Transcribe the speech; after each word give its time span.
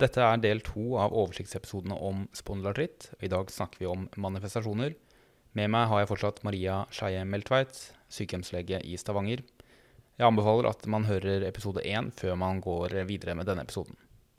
Dette 0.00 0.22
er 0.24 0.38
del 0.40 0.62
to 0.64 0.94
av 0.96 1.12
oversiktsepisodene 1.12 1.96
om 2.00 2.22
spondylartritt. 2.36 3.10
I 3.20 3.28
dag 3.28 3.50
snakker 3.52 3.82
vi 3.82 3.88
om 3.90 4.06
manifestasjoner. 4.16 4.94
Med 5.58 5.68
meg 5.74 5.90
har 5.90 6.00
jeg 6.00 6.08
fortsatt 6.12 6.38
Maria 6.46 6.84
Skeie 6.94 7.24
Meltveit, 7.28 7.74
sykehjemslege 8.08 8.78
i 8.86 8.94
Stavanger. 9.00 9.42
Jeg 10.16 10.28
anbefaler 10.28 10.70
at 10.70 10.86
man 10.88 11.04
hører 11.08 11.44
episode 11.48 11.84
én 11.84 12.08
før 12.16 12.38
man 12.40 12.62
går 12.64 12.94
videre 13.08 13.34
med 13.36 13.48
denne 13.50 13.66
episoden. 13.66 13.98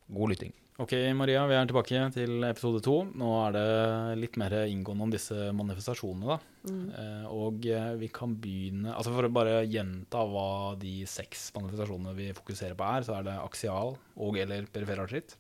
God 0.09 0.33
lytting. 0.33 0.55
Ok, 0.81 0.95
Maria, 1.13 1.43
vi 1.45 1.53
er 1.53 1.67
tilbake 1.69 2.01
til 2.15 2.41
episode 2.47 2.81
to. 2.81 2.95
Nå 3.21 3.29
er 3.43 3.53
det 3.53 4.17
litt 4.23 4.39
mer 4.41 4.55
inngående 4.63 5.05
om 5.05 5.13
disse 5.13 5.51
manifestasjonene, 5.53 6.25
da. 6.31 6.39
Eh, 6.71 7.27
og 7.29 7.67
eh, 7.69 7.91
vi 8.01 8.09
kan 8.13 8.33
begynne 8.37 8.93
Altså 8.93 9.13
For 9.13 9.25
å 9.25 9.31
bare 9.33 9.59
gjenta 9.65 10.21
hva 10.29 10.73
de 10.81 11.03
seks 11.09 11.51
manifestasjonene 11.57 12.13
vi 12.17 12.31
fokuserer 12.37 12.77
på 12.77 12.87
er, 12.97 13.05
så 13.05 13.19
er 13.19 13.29
det 13.29 13.37
aksial 13.43 13.93
og- 14.15 14.37
eller 14.41 14.65
perifer 14.73 15.05
artritt. 15.05 15.37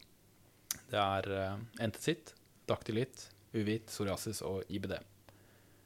Det 0.91 0.99
er 0.99 1.29
eh, 1.37 1.61
entesitt, 1.85 2.33
daktylitt, 2.69 3.29
uvit, 3.55 3.87
psoriasis 3.89 4.41
og 4.47 4.67
IBD. 4.71 4.97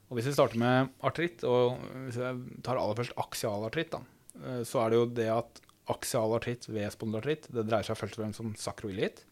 Og 0.10 0.18
Hvis 0.18 0.30
vi 0.30 0.36
starter 0.36 0.62
med 0.62 0.92
artritt, 1.06 1.46
og 1.50 1.80
hvis 2.06 2.20
jeg 2.22 2.60
tar 2.66 2.80
aller 2.82 2.98
først 3.00 3.16
aksial 3.22 3.66
artritt, 3.68 3.94
da, 3.94 4.02
eh, 4.42 4.64
så 4.68 4.84
er 4.84 4.92
det 4.92 5.00
jo 5.00 5.08
det 5.22 5.30
at 5.34 5.62
aksial 5.94 6.34
artritt 6.34 6.66
ved 6.70 6.90
spondylartritt 6.94 7.50
det 7.54 7.68
dreier 7.68 7.86
seg 7.86 7.98
først 8.00 8.18
og 8.18 8.24
fremst 8.24 8.42
om 8.42 8.54
sakroilitt. 8.58 9.24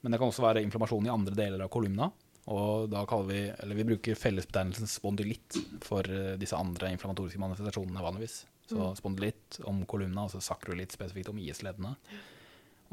Men 0.00 0.12
det 0.14 0.20
kan 0.20 0.32
også 0.32 0.44
være 0.44 0.62
inflammasjon 0.64 1.08
i 1.08 1.12
andre 1.12 1.36
deler 1.36 1.64
av 1.64 1.72
kolumna. 1.72 2.08
Og 2.50 2.88
da 2.90 3.02
kaller 3.08 3.28
vi, 3.28 3.40
eller 3.52 3.76
vi 3.76 3.86
bruker 3.92 4.16
fellesbetegnelsen 4.18 4.88
spondylitt 4.88 5.58
for 5.84 6.06
eh, 6.08 6.36
disse 6.40 6.56
andre 6.56 6.94
inflammatoriske 6.96 7.40
manifestasjonene 7.42 8.04
vanligvis. 8.04 8.42
Så 8.70 8.92
spondylitt 8.96 9.58
om 9.66 9.82
kolumna, 9.90 10.24
altså 10.28 10.40
sakrolitt 10.44 10.94
spesifikt 10.94 11.32
om 11.32 11.40
IS-leddene. 11.42 11.96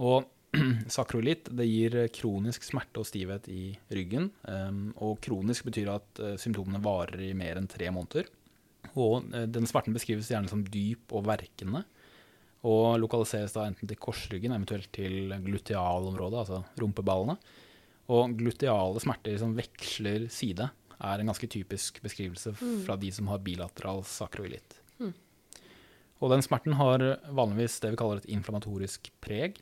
Og 0.01 0.25
sakrolitt 0.97 1.49
det 1.57 1.67
gir 1.67 1.97
kronisk 2.15 2.65
smerte 2.67 3.01
og 3.01 3.07
stivhet 3.09 3.47
i 3.51 3.71
ryggen. 3.93 4.31
Um, 4.47 4.89
og 5.03 5.19
kronisk 5.23 5.67
betyr 5.67 5.93
at 5.95 6.23
eh, 6.23 6.35
symptomene 6.41 6.81
varer 6.83 7.21
i 7.29 7.33
mer 7.37 7.59
enn 7.59 7.69
tre 7.71 7.89
måneder. 7.93 8.29
Og 8.95 9.29
eh, 9.33 9.47
den 9.51 9.69
smerten 9.69 9.95
beskrives 9.95 10.31
gjerne 10.31 10.51
som 10.51 10.65
dyp 10.65 11.13
og 11.15 11.27
verkende. 11.27 11.83
Og 12.67 12.97
lokaliseres 12.99 13.53
da 13.55 13.67
enten 13.69 13.89
til 13.89 13.99
korsryggen, 14.01 14.55
eventuelt 14.55 14.89
til 14.95 15.35
glutealområdet, 15.45 16.41
altså 16.41 16.63
rumpeballene. 16.81 17.37
Og 18.13 18.35
gluteale 18.39 19.03
smerter 19.03 19.37
som 19.39 19.55
veksler 19.55 20.27
side, 20.33 20.69
er 20.97 21.21
en 21.21 21.29
ganske 21.29 21.47
typisk 21.53 21.99
beskrivelse 22.01 22.55
fra 22.57 22.95
de 22.97 23.11
som 23.13 23.27
har 23.29 23.43
bilateral 23.45 24.01
sakroilitt. 24.07 24.79
Og 26.23 26.31
den 26.33 26.41
smerten 26.41 26.77
har 26.79 27.03
vanligvis 27.29 27.77
det 27.83 27.93
vi 27.93 27.99
kaller 27.99 28.21
et 28.21 28.31
inflammatorisk 28.33 29.11
preg. 29.21 29.59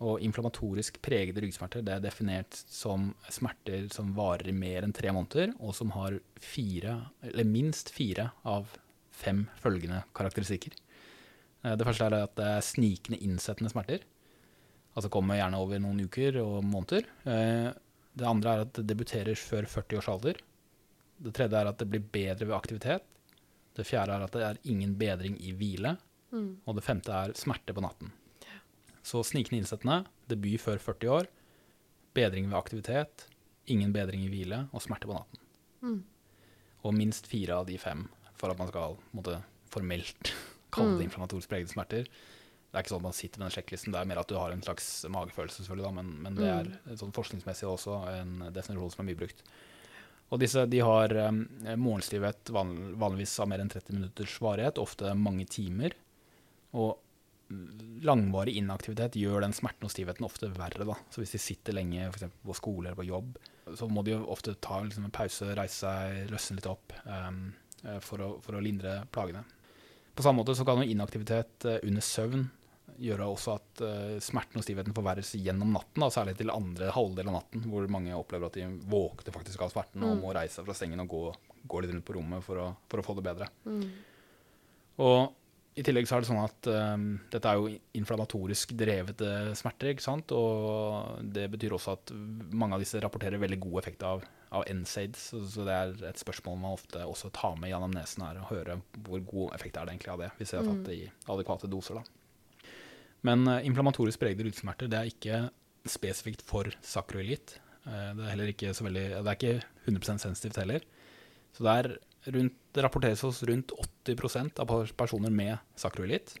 Og 0.00 0.20
inflammatorisk 0.24 0.96
pregede 1.04 1.42
ryggsmerter 1.44 1.82
det 1.84 1.92
er 1.92 2.04
definert 2.06 2.56
som 2.72 3.10
smerter 3.28 3.88
som 3.92 4.14
varer 4.16 4.48
i 4.48 4.54
mer 4.56 4.86
enn 4.86 4.94
tre 4.96 5.12
måneder, 5.12 5.52
og 5.60 5.74
som 5.76 5.90
har 5.92 6.16
fire, 6.40 6.94
eller 7.22 7.44
minst 7.44 7.92
fire 7.92 8.30
av 8.48 8.70
fem 9.12 9.42
følgende 9.60 10.02
karakteristikker. 10.16 10.72
Eh, 11.64 11.76
Det 11.76 11.84
første 11.86 12.06
er 12.08 12.16
at 12.22 12.34
det 12.36 12.46
er 12.48 12.64
snikende 12.64 13.20
innsettende 13.20 13.70
smerter. 13.70 14.00
Altså 14.96 15.10
kommer 15.12 15.36
gjerne 15.36 15.58
over 15.60 15.78
noen 15.78 16.00
uker 16.08 16.40
og 16.42 16.64
måneder. 16.64 17.04
Eh, 17.26 17.72
Det 18.16 18.26
andre 18.26 18.50
er 18.50 18.60
at 18.64 18.72
det 18.74 18.86
debuterer 18.88 19.36
før 19.38 19.66
40 19.68 19.98
års 20.00 20.08
alder. 20.08 20.34
Det 21.22 21.32
tredje 21.36 21.54
er 21.60 21.66
at 21.68 21.78
det 21.78 21.86
blir 21.90 22.00
bedre 22.00 22.46
ved 22.48 22.56
aktivitet. 22.56 23.02
Det 23.76 23.86
fjerde 23.86 24.16
er 24.16 24.24
at 24.24 24.32
det 24.32 24.42
er 24.42 24.58
ingen 24.64 24.96
bedring 24.96 25.36
i 25.40 25.52
hvile. 25.52 25.96
Og 26.66 26.74
det 26.74 26.82
femte 26.84 27.12
er 27.12 27.32
smerte 27.38 27.72
på 27.74 27.80
natten. 27.84 28.10
Så 29.06 29.22
snikende 29.26 29.62
innsettende, 29.62 30.04
debut 30.28 30.60
før 30.60 30.80
40 30.82 31.14
år, 31.16 31.28
bedring 32.16 32.50
ved 32.50 32.58
aktivitet, 32.58 33.26
ingen 33.70 33.94
bedring 33.94 34.24
i 34.26 34.30
hvile 34.32 34.64
og 34.74 34.82
smerte 34.84 35.08
på 35.08 35.16
natten. 35.16 35.44
Og 36.84 36.96
minst 36.96 37.28
fire 37.30 37.60
av 37.60 37.68
de 37.68 37.78
fem 37.80 38.06
for 38.40 38.52
at 38.52 38.60
man 38.60 38.70
skal 38.70 38.98
måtte, 39.16 39.40
formelt 39.70 40.34
kalle 40.74 40.98
det 40.98 41.08
inflammatorisk 41.08 41.50
pregede 41.50 41.72
smerter. 41.72 42.06
Det 42.70 42.78
er 42.78 42.84
ikke 42.84 42.92
sånn 42.92 43.02
at 43.02 43.08
man 43.08 43.16
sitter 43.16 43.40
med 43.40 43.48
den 43.48 43.56
sjekklisten, 43.56 43.94
det 43.94 43.98
er 43.98 44.06
mer 44.06 44.20
at 44.22 44.30
du 44.30 44.36
har 44.38 44.52
en 44.54 44.62
slags 44.62 44.86
magefølelse, 45.10 45.64
selvfølgelig, 45.64 45.88
da, 45.88 45.94
men, 45.96 46.10
men 46.22 46.36
det 46.38 46.50
er 46.52 46.98
sånn 47.00 47.14
forskningsmessig 47.16 47.66
også 47.66 47.96
en 48.12 48.44
definisjon 48.54 48.92
som 48.94 49.02
er 49.02 49.08
mye 49.10 49.18
brukt. 49.18 49.42
Og 50.30 50.38
disse 50.38 50.62
de 50.70 50.78
har 50.86 51.14
um, 51.26 51.40
morgenstivhet 51.74 52.52
vanligvis 52.54 53.32
av 53.42 53.50
mer 53.50 53.62
enn 53.64 53.72
30 53.72 53.96
minutters 53.96 54.36
varighet, 54.42 54.78
ofte 54.78 55.10
mange 55.18 55.48
timer. 55.50 55.96
Og 56.78 56.92
mm, 56.94 57.09
langvarig 58.06 58.54
inaktivitet 58.60 59.18
gjør 59.18 59.44
den 59.44 59.54
smerten 59.56 59.88
og 59.88 59.92
stivheten 59.92 60.26
ofte 60.26 60.50
verre. 60.54 60.86
Da. 60.86 60.96
Så 61.10 61.22
hvis 61.22 61.34
de 61.34 61.40
sitter 61.42 61.76
lenge 61.76 62.06
for 62.08 62.20
eksempel 62.20 62.50
på 62.50 62.58
skole 62.58 62.90
eller 62.90 63.00
på 63.00 63.08
jobb, 63.08 63.40
så 63.78 63.88
må 63.90 64.04
de 64.06 64.14
jo 64.14 64.20
ofte 64.32 64.56
ta 64.62 64.80
liksom, 64.84 65.06
en 65.08 65.14
pause, 65.14 65.50
reise 65.58 65.82
seg, 65.82 66.30
løsne 66.30 66.58
litt 66.58 66.70
opp 66.70 66.94
um, 67.04 67.50
for, 68.04 68.22
å, 68.22 68.30
for 68.44 68.58
å 68.58 68.62
lindre 68.64 69.00
plagene. 69.14 69.42
På 70.14 70.24
samme 70.26 70.42
måte 70.42 70.56
så 70.58 70.66
kan 70.68 70.82
inaktivitet 70.84 71.66
eh, 71.70 71.82
under 71.86 72.04
søvn 72.04 72.48
gjøre 73.00 73.28
også 73.32 73.52
at 73.54 73.82
uh, 73.86 74.16
smerten 74.20 74.60
og 74.60 74.64
stivheten 74.66 74.92
forverres 74.92 75.30
gjennom 75.38 75.70
natten, 75.72 76.02
da, 76.02 76.10
særlig 76.12 76.34
til 76.36 76.52
andre 76.52 76.90
halvdel 76.92 77.30
av 77.30 77.38
natten, 77.38 77.62
hvor 77.72 77.86
mange 77.92 78.16
opplever 78.16 78.50
at 78.50 78.58
de 78.58 78.66
våkner 78.90 79.32
faktisk 79.32 79.62
av 79.64 79.72
smerten 79.72 80.04
og 80.04 80.18
må 80.20 80.34
reise 80.36 80.58
seg 80.58 80.66
fra 80.66 80.76
sengen 80.76 81.00
og 81.06 81.14
gå, 81.14 81.22
gå 81.70 81.80
litt 81.80 81.94
rundt 81.94 82.04
på 82.04 82.18
rommet 82.18 82.44
for 82.44 82.60
å, 82.60 82.66
for 82.90 83.00
å 83.00 83.06
få 83.06 83.16
det 83.16 83.24
bedre. 83.30 83.48
Og 85.00 85.39
i 85.78 85.84
tillegg 85.86 86.08
så 86.08 86.16
er 86.16 86.24
det 86.24 86.28
sånn 86.28 86.42
at 86.42 86.68
um, 86.72 87.04
dette 87.30 87.46
er 87.46 87.58
jo 87.60 87.70
inflammatorisk 87.96 88.72
drevete 88.78 89.54
smerter, 89.58 89.92
ikke 89.92 90.04
sant? 90.04 90.32
Og 90.34 91.20
det 91.36 91.46
betyr 91.52 91.76
også 91.76 91.94
at 91.94 92.12
mange 92.50 92.74
av 92.74 92.82
disse 92.82 92.98
rapporterer 93.02 93.40
veldig 93.40 93.60
god 93.62 93.78
effekt 93.82 94.02
av, 94.06 94.24
av 94.56 94.66
NSAIDs, 94.66 95.28
så, 95.30 95.44
så 95.54 95.66
det 95.68 95.76
er 95.76 95.94
et 96.10 96.22
spørsmål 96.22 96.58
man 96.58 96.74
ofte 96.74 97.04
også 97.06 97.30
tar 97.36 97.54
med 97.60 97.70
gjennom 97.70 97.94
nesen 97.94 98.26
her, 98.26 98.42
og 98.42 98.50
høre 98.50 98.80
hvor 99.06 99.22
god 99.30 99.56
effekt 99.60 99.78
er 99.78 99.86
det 99.86 99.94
egentlig 99.94 100.14
av 100.16 100.24
det, 100.24 100.32
hvis 100.40 100.54
jeg 100.54 100.60
har 100.60 100.70
tatt 100.72 100.84
det 100.90 100.98
i 100.98 101.08
adekvate 101.36 101.70
doser 101.70 102.00
da. 102.00 102.04
Men 103.30 103.46
uh, 103.46 103.60
inflammatorisk 103.62 104.22
pregede 104.22 104.48
ryggssmerter 104.48 104.90
det 104.90 104.98
er 104.98 105.14
ikke 105.14 105.42
spesifikt 105.88 106.42
for 106.44 106.68
sakroilitt. 106.82 107.60
Uh, 107.86 108.10
det 108.18 108.26
er 108.26 108.32
heller 108.34 108.50
ikke 108.56 108.74
så 108.74 108.88
veldig, 108.88 109.06
det 109.20 109.22
er 109.22 109.38
ikke 109.38 109.58
100 109.86 110.24
sensitivt 110.26 110.58
heller. 110.64 110.82
Så 111.54 111.62
det, 111.66 111.76
er 111.78 111.94
rundt, 112.26 112.54
det 112.74 112.84
rapporteres 112.84 113.22
hos 113.24 113.42
rundt 113.48 113.72
80% 114.06 114.60
av 114.60 114.92
personer 114.96 115.30
med 115.30 115.58
sakroilitt. 115.78 116.34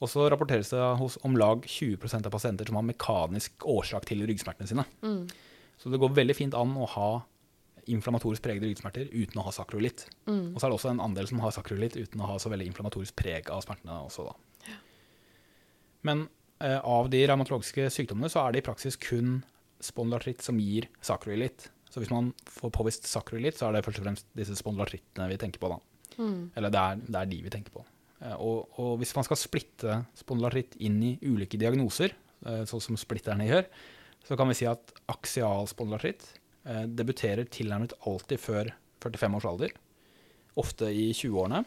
Og 0.00 0.10
så 0.12 0.26
rapporteres 0.28 0.70
det 0.70 0.82
hos 1.00 1.16
om 1.24 1.36
lag 1.40 1.64
20% 1.64 2.26
av 2.28 2.34
pasienter 2.34 2.68
som 2.68 2.76
har 2.76 2.84
mekanisk 2.84 3.64
årsak 3.64 4.04
til 4.06 4.26
ryggsmertene 4.28 4.68
sine. 4.68 4.84
Så 5.80 5.92
det 5.92 6.00
går 6.00 6.14
veldig 6.16 6.36
fint 6.36 6.54
an 6.54 6.76
å 6.76 6.88
ha 6.96 7.10
inflammatorisk 7.86 8.42
pregede 8.42 8.66
ryggsmerter 8.66 9.08
uten 9.12 9.40
å 9.40 9.44
ha 9.46 9.52
sakroilitt. 9.54 10.08
Og 10.54 10.60
så 10.60 10.66
er 10.66 10.72
det 10.72 10.78
også 10.78 10.90
en 10.92 11.04
andel 11.04 11.28
som 11.30 11.40
har 11.40 11.54
sakroilitt 11.54 11.96
uten 11.96 12.20
å 12.20 12.30
ha 12.32 12.38
så 12.42 12.50
veldig 12.52 12.66
inflammatorisk 12.66 13.16
preg 13.16 13.50
av 13.52 13.62
smertene 13.64 14.00
også, 14.08 14.26
da. 14.26 14.34
Men 16.06 16.26
eh, 16.62 16.78
av 16.78 17.08
de 17.10 17.22
revmatologiske 17.26 17.88
sykdommene 17.90 18.30
så 18.30 18.44
er 18.44 18.52
det 18.52 18.62
i 18.62 18.66
praksis 18.66 18.98
kun 19.00 19.40
spondylartritt 19.82 20.44
som 20.44 20.58
gir 20.60 20.88
sakroilitt. 21.04 21.70
Så 21.96 22.02
hvis 22.02 22.12
man 22.12 22.26
får 22.44 22.74
påvist 22.76 23.06
sakroilitt, 23.08 23.56
så 23.56 23.70
er 23.70 23.78
det 23.78 23.86
først 23.86 24.02
og 24.02 24.04
fremst 24.04 24.26
disse 24.36 24.52
spondylartrittene 24.58 25.30
vi 25.30 25.38
tenker 25.40 25.62
på 25.62 25.70
da. 25.72 25.78
Eller 26.60 26.72
det 26.74 26.82
er, 26.82 26.98
det 27.06 27.20
er 27.22 27.30
de 27.30 27.38
vi 27.46 27.52
tenker 27.54 27.72
på. 27.72 27.84
Eh, 28.20 28.34
og, 28.36 28.68
og 28.76 28.98
hvis 29.00 29.14
man 29.16 29.24
skal 29.24 29.40
splitte 29.40 30.02
spondylartritt 30.20 30.76
inn 30.84 30.98
i 31.00 31.14
ulike 31.24 31.56
diagnoser, 31.56 32.12
eh, 32.44 32.66
sånn 32.68 32.84
som 32.84 33.00
splitterne 33.00 33.48
gjør, 33.48 33.64
så 34.28 34.36
kan 34.36 34.52
vi 34.52 34.58
si 34.58 34.68
at 34.68 34.92
aksial 35.08 35.64
spondylartritt 35.72 36.28
eh, 36.68 36.84
debuterer 36.84 37.48
tilnærmet 37.48 37.96
alltid 38.04 38.44
før 38.44 38.74
45 39.00 39.40
års 39.40 39.48
alder. 39.48 39.74
Ofte 40.60 40.92
i 40.92 41.08
20-årene. 41.16 41.64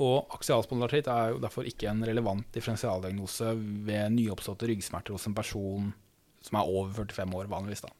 Og 0.00 0.32
aksialspondylartritt 0.40 1.12
er 1.12 1.34
jo 1.34 1.44
derfor 1.44 1.68
ikke 1.68 1.92
en 1.92 2.00
relevant 2.08 2.48
differensialdiagnose 2.56 3.52
ved 3.84 4.16
nyoppståtte 4.16 4.72
ryggsmerter 4.72 5.12
hos 5.20 5.28
en 5.28 5.36
person 5.36 5.92
som 6.40 6.58
er 6.58 6.72
over 6.72 6.96
45 7.04 7.36
år, 7.36 7.52
vanligvis. 7.52 7.84
da. 7.84 7.92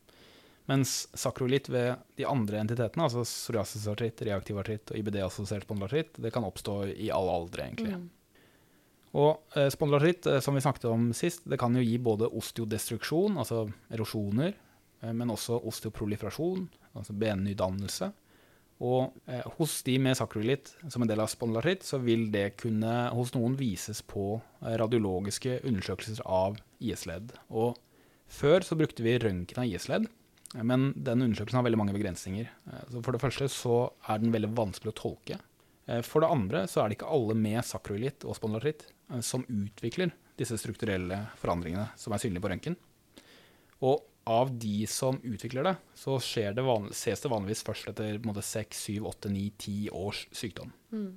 Mens 0.68 1.06
sakrolitt 1.16 1.70
ved 1.72 1.96
de 2.20 2.26
andre 2.28 2.60
entitetene, 2.60 3.06
altså 3.06 3.24
psoriasisartritt, 3.24 4.20
reaktiv 4.28 4.60
artritt 4.60 4.92
og 4.92 5.00
IBD-assosiert 5.00 5.64
spondylartritt, 5.64 6.20
det 6.20 6.32
kan 6.34 6.44
oppstå 6.44 6.82
i 6.92 7.08
alle 7.14 7.36
aldre, 7.40 7.64
egentlig. 7.70 7.96
Og 9.16 9.56
eh, 9.56 9.70
spondylartritt, 9.72 10.28
eh, 10.28 10.42
som 10.44 10.58
vi 10.58 10.62
snakket 10.64 10.84
om 10.90 11.08
sist, 11.16 11.46
det 11.48 11.56
kan 11.60 11.72
jo 11.76 11.84
gi 11.84 11.96
både 11.96 12.28
osteodestruksjon, 12.36 13.40
altså 13.40 13.64
erosjoner, 13.96 14.52
eh, 15.00 15.14
men 15.16 15.32
også 15.32 15.56
osteoproliferasjon, 15.72 16.66
altså 16.92 17.16
bennydannelse. 17.16 18.12
Og 18.84 19.16
eh, 19.26 19.42
hos 19.56 19.80
de 19.88 19.96
med 20.04 20.20
sakrolitt 20.20 20.70
som 20.86 21.02
en 21.02 21.10
del 21.10 21.24
av 21.24 21.30
spondylartritt, 21.32 21.82
så 21.86 21.98
vil 22.02 22.28
det 22.34 22.58
kunne 22.60 23.08
hos 23.16 23.32
noen 23.34 23.56
vises 23.58 24.04
på 24.06 24.36
eh, 24.36 24.76
radiologiske 24.78 25.62
undersøkelser 25.64 26.22
av 26.28 26.60
IS-ledd. 26.78 27.32
Og 27.48 27.80
før 28.28 28.62
så 28.66 28.78
brukte 28.78 29.02
vi 29.06 29.16
røntgen 29.18 29.64
av 29.64 29.72
IS-ledd, 29.72 30.06
men 30.56 30.92
den 30.96 31.26
undersøkelsen 31.26 31.58
har 31.58 31.66
veldig 31.66 31.80
mange 31.80 31.96
begrensninger. 31.96 32.48
Eh, 32.72 32.84
Så 32.92 33.02
for 33.04 33.12
det 33.12 33.20
første 33.20 33.48
så 33.52 33.92
er 34.08 34.18
den 34.18 34.32
veldig 34.32 34.54
vanskelig 34.56 34.94
å 34.94 35.00
tolke. 35.02 35.40
Eh, 35.86 36.00
For 36.02 36.20
det 36.20 36.30
andre 36.30 36.66
så 36.66 36.82
er 36.82 36.88
det 36.88 36.98
ikke 36.98 37.12
alle 37.12 37.34
med 37.34 37.64
sakroilitt 37.64 38.24
og 38.24 38.36
spondylartritt 38.36 38.86
eh, 39.10 39.20
som 39.20 39.44
utvikler 39.44 40.12
disse 40.38 40.56
strukturelle 40.56 41.26
forandringene 41.36 41.90
som 41.98 42.12
er 42.12 42.22
synlige 42.22 42.44
på 42.44 42.52
røntgen. 42.52 42.76
Og 43.82 44.04
av 44.28 44.50
de 44.60 44.86
som 44.86 45.16
utvikler 45.24 45.64
det, 45.64 45.76
så 45.96 46.18
det 46.18 46.64
vanlig, 46.64 46.92
ses 46.94 47.20
det 47.20 47.30
vanligvis 47.32 47.64
først 47.64 47.88
etter 47.88 48.18
måte, 48.20 48.44
6, 48.44 48.76
7, 48.76 49.06
8, 49.08 49.30
9, 49.32 49.52
10 49.56 49.88
års 49.96 50.26
sykdom. 50.36 50.72
Mm. 50.92 51.16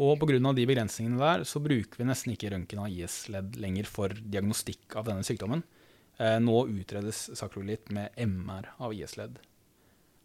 Og 0.00 0.16
pga. 0.20 0.38
de 0.54 0.66
begrensningene 0.66 1.18
der, 1.18 1.44
så 1.44 1.60
bruker 1.60 1.98
vi 1.98 2.06
nesten 2.06 2.32
ikke 2.32 2.52
røntgen 2.54 2.78
av 2.80 2.88
IS-ledd 2.88 3.58
lenger 3.60 3.84
for 3.90 4.08
diagnostikk 4.08 4.96
av 4.96 5.10
denne 5.10 5.26
sykdommen. 5.26 5.64
Eh, 6.20 6.36
nå 6.42 6.66
utredes 6.68 7.30
sakrolitt 7.38 7.88
med 7.96 8.12
MR 8.20 8.74
av 8.78 8.92
IS-ledd. 8.92 9.38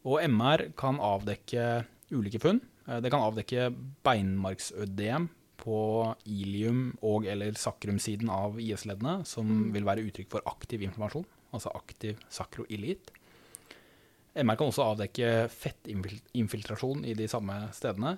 Og 0.06 0.20
MR 0.28 0.68
kan 0.78 1.00
avdekke 1.00 1.86
ulike 2.12 2.42
funn. 2.44 2.60
Eh, 2.88 3.00
det 3.00 3.12
kan 3.14 3.24
avdekke 3.24 3.70
beinmarksødem 4.04 5.30
på 5.58 6.16
ilium- 6.28 6.98
og- 7.02 7.26
eller 7.26 7.52
sakrumsiden 7.54 8.30
av 8.30 8.60
IS-leddene, 8.60 9.26
som 9.26 9.48
Mm. 9.48 9.72
vil 9.72 9.84
være 9.84 10.04
uttrykk 10.12 10.30
for 10.30 10.42
aktiv 10.46 10.82
informasjon, 10.82 11.26
altså 11.54 11.72
aktiv 11.74 12.18
sakroilitt. 12.30 13.10
MR 14.36 14.56
kan 14.56 14.68
også 14.68 14.84
avdekke 14.84 15.50
fettinfiltrasjon 15.50 17.06
i 17.06 17.14
de 17.14 17.26
samme 17.28 17.72
stedene, 17.72 18.18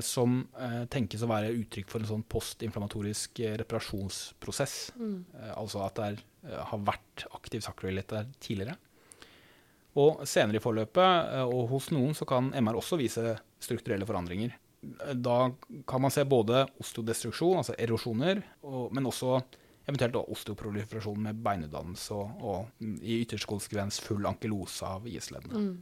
som 0.00 0.38
eh, 0.56 0.84
tenkes 0.88 1.22
å 1.24 1.28
være 1.28 1.52
uttrykk 1.58 1.90
for 1.92 2.00
en 2.00 2.08
sånn 2.08 2.24
postinflamatorisk 2.32 3.40
eh, 3.44 3.56
reparasjonsprosess. 3.60 4.76
Mm. 4.96 5.18
Eh, 5.40 5.52
altså 5.58 5.82
at 5.84 5.98
det 5.98 6.06
er, 6.06 6.20
eh, 6.48 6.60
har 6.70 6.84
vært 6.86 7.26
aktiv 7.36 7.64
sakroilitt 7.66 8.08
der 8.14 8.30
tidligere. 8.40 8.78
Og 10.00 10.24
senere 10.26 10.58
i 10.58 10.64
forløpet, 10.64 11.34
eh, 11.36 11.44
og 11.44 11.68
hos 11.74 11.90
noen, 11.94 12.16
så 12.16 12.26
kan 12.26 12.48
MR 12.56 12.80
også 12.80 12.98
vise 12.98 13.36
strukturelle 13.62 14.08
forandringer. 14.08 14.56
Eh, 14.82 15.14
Da 15.14 15.52
kan 15.86 16.02
man 16.02 16.10
se 16.10 16.24
både 16.24 16.64
osteodestruksjon, 16.80 17.60
altså 17.60 17.76
erosjoner, 17.78 18.42
og, 18.64 18.88
men 18.92 19.06
også 19.06 19.42
eventuelt 19.86 20.16
osteoproliferasjon 20.16 21.20
med 21.26 21.42
beinutdannelse 21.44 22.16
og, 22.16 22.40
og 22.40 22.84
i 23.04 23.18
ytterste 23.20 23.46
konsekvens 23.50 24.00
full 24.00 24.24
ankylose 24.24 24.86
av 24.88 25.04
IS-leddene. 25.04 25.60
Mm. 25.60 25.74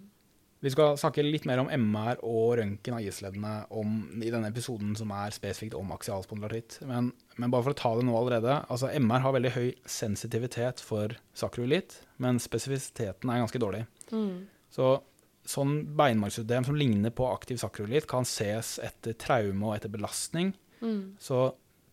Vi 0.62 0.70
skal 0.70 0.94
snakke 1.00 1.24
litt 1.26 1.46
mer 1.48 1.58
om 1.58 1.70
MR 1.74 2.20
og 2.22 2.56
røntgen 2.60 2.94
av 2.94 3.02
IS-leddene 3.02 3.66
om- 3.74 4.22
i 4.22 4.30
denne 4.30 4.46
episoden 4.52 4.94
som 4.96 5.10
er 5.10 5.34
spesifikt 5.34 5.74
om 5.74 5.90
aksialspondylaritt. 5.90 6.78
Men, 6.86 7.12
men 7.36 7.50
bare 7.50 7.66
for 7.66 7.74
å 7.74 7.80
ta 7.80 7.96
det 7.98 8.06
nå 8.06 8.14
allerede. 8.14 8.60
altså 8.70 8.90
MR 8.94 9.24
har 9.24 9.32
veldig 9.32 9.54
høy 9.56 9.72
sensitivitet 9.84 10.78
for 10.80 11.16
sakroilitt, 11.34 11.98
men 12.18 12.38
spesifisiteten 12.38 13.30
er 13.30 13.42
ganske 13.42 13.58
dårlig. 13.58 13.86
Mm. 14.12 14.46
Så 14.70 15.00
sånn 15.42 15.80
beinmargsødem 15.98 16.64
som 16.64 16.78
ligner 16.78 17.10
på 17.10 17.26
aktiv 17.26 17.58
sakroilitt, 17.58 18.06
kan 18.06 18.22
ses 18.22 18.76
etter 18.78 19.18
traume 19.18 19.66
og 19.66 19.74
etter 19.76 19.90
belastning. 19.90 20.54
Mm. 20.80 21.16
Så 21.18 21.48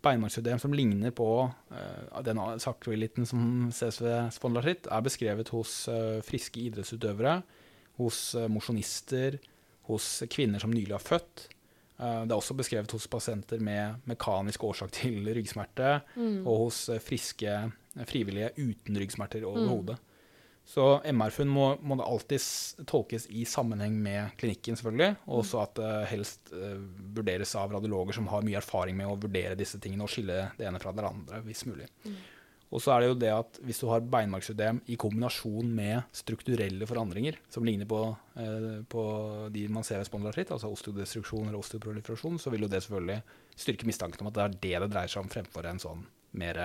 beinmargsødem 0.06 0.60
som 0.62 0.74
ligner 0.74 1.12
på 1.15 1.30
uh, 1.50 2.22
den 2.24 2.39
sakroilitten 2.62 3.25
som 3.27 3.42
ses 3.74 4.00
ved 4.01 4.30
spondylaritt, 4.36 4.88
er 4.88 5.06
beskrevet 5.06 5.50
hos 5.56 5.81
uh, 5.92 6.22
friske 6.25 6.62
idrettsutøvere, 6.69 7.39
hos 8.00 8.24
uh, 8.40 8.48
mosjonister, 8.51 9.38
hos 9.90 10.24
kvinner 10.31 10.62
som 10.63 10.72
nylig 10.74 10.94
har 10.96 11.04
født. 11.04 11.48
Eh, 12.00 12.19
det 12.24 12.31
er 12.31 12.38
også 12.40 12.56
beskrevet 12.56 12.92
hos 12.96 13.07
pasienter 13.12 13.60
med 13.60 14.06
mekanisk 14.07 14.63
årsak 14.63 14.92
til 14.96 15.25
ryggsmerte, 15.36 16.01
Mm. 16.16 16.46
og 16.48 16.62
hos 16.68 16.78
eh, 16.94 17.00
friske 17.04 17.50
eh, 17.50 18.06
frivillige 18.07 18.51
uten 18.56 18.96
ryggsmerter 19.01 19.42
Mm. 19.42 19.50
overhodet. 19.50 19.98
Så 20.69 21.01
MR-funn 21.10 21.50
må, 21.50 21.66
må 21.81 21.98
det 21.98 22.06
alltid 22.06 22.86
tolkes 22.86 23.25
i 23.34 23.42
sammenheng 23.50 23.96
med 24.06 24.30
klinikken, 24.38 24.78
selvfølgelig. 24.78 25.16
Og 25.28 25.40
også 25.42 25.63
at 25.63 25.74
det 25.81 26.07
helst 26.12 26.54
eh, 26.54 26.78
vurderes 27.18 27.56
av 27.57 27.74
radiologer 27.74 28.13
som 28.13 28.28
har 28.30 28.46
mye 28.46 28.62
erfaring 28.62 28.96
med 28.96 29.10
å 29.10 29.18
vurdere 29.19 29.57
disse 29.57 29.80
tingene 29.81 30.06
og 30.06 30.13
skille 30.13 30.51
det 30.60 30.68
ene 30.69 30.80
fra 30.80 30.94
det 30.94 31.04
andre, 31.10 31.42
hvis 31.50 31.66
mulig. 31.66 31.90
Mm. 32.06 32.16
Og 32.69 32.83
så 32.83 32.94
er 32.94 33.01
det 33.01 33.07
jo 33.10 33.18
det 33.18 33.30
at 33.33 33.60
hvis 33.66 33.80
du 33.81 33.88
har 33.89 34.04
beinmargsødem 34.06 34.83
i 34.94 34.98
kombinasjon 35.00 35.71
med 35.74 36.04
strukturelle 36.13 36.86
forandringer, 36.89 37.39
som 37.50 37.66
ligner 37.66 37.89
på, 37.89 38.04
eh, 38.38 38.83
på 38.86 39.04
de 39.54 39.63
man 39.74 39.88
ser 39.88 40.01
ved 40.01 40.10
spondylartritt, 40.10 40.51
altså 40.54 40.69
osteodestruksjon 40.69 41.48
eller 41.48 41.57
osteoproliferasjon, 41.57 42.38
så 42.38 42.54
vil 42.54 42.68
jo 42.68 42.69
det 42.69 42.83
selvfølgelig 42.86 43.24
styrke 43.57 43.89
mistanken 43.89 44.21
om 44.21 44.30
at 44.30 44.38
det 44.38 44.45
er 44.45 44.60
det 44.60 44.83
det 44.86 44.92
dreier 44.94 45.12
seg 45.12 45.25
om, 45.25 45.33
fremfor 45.33 45.66
en 45.66 45.81
sånn 45.81 46.06
mer 46.38 46.62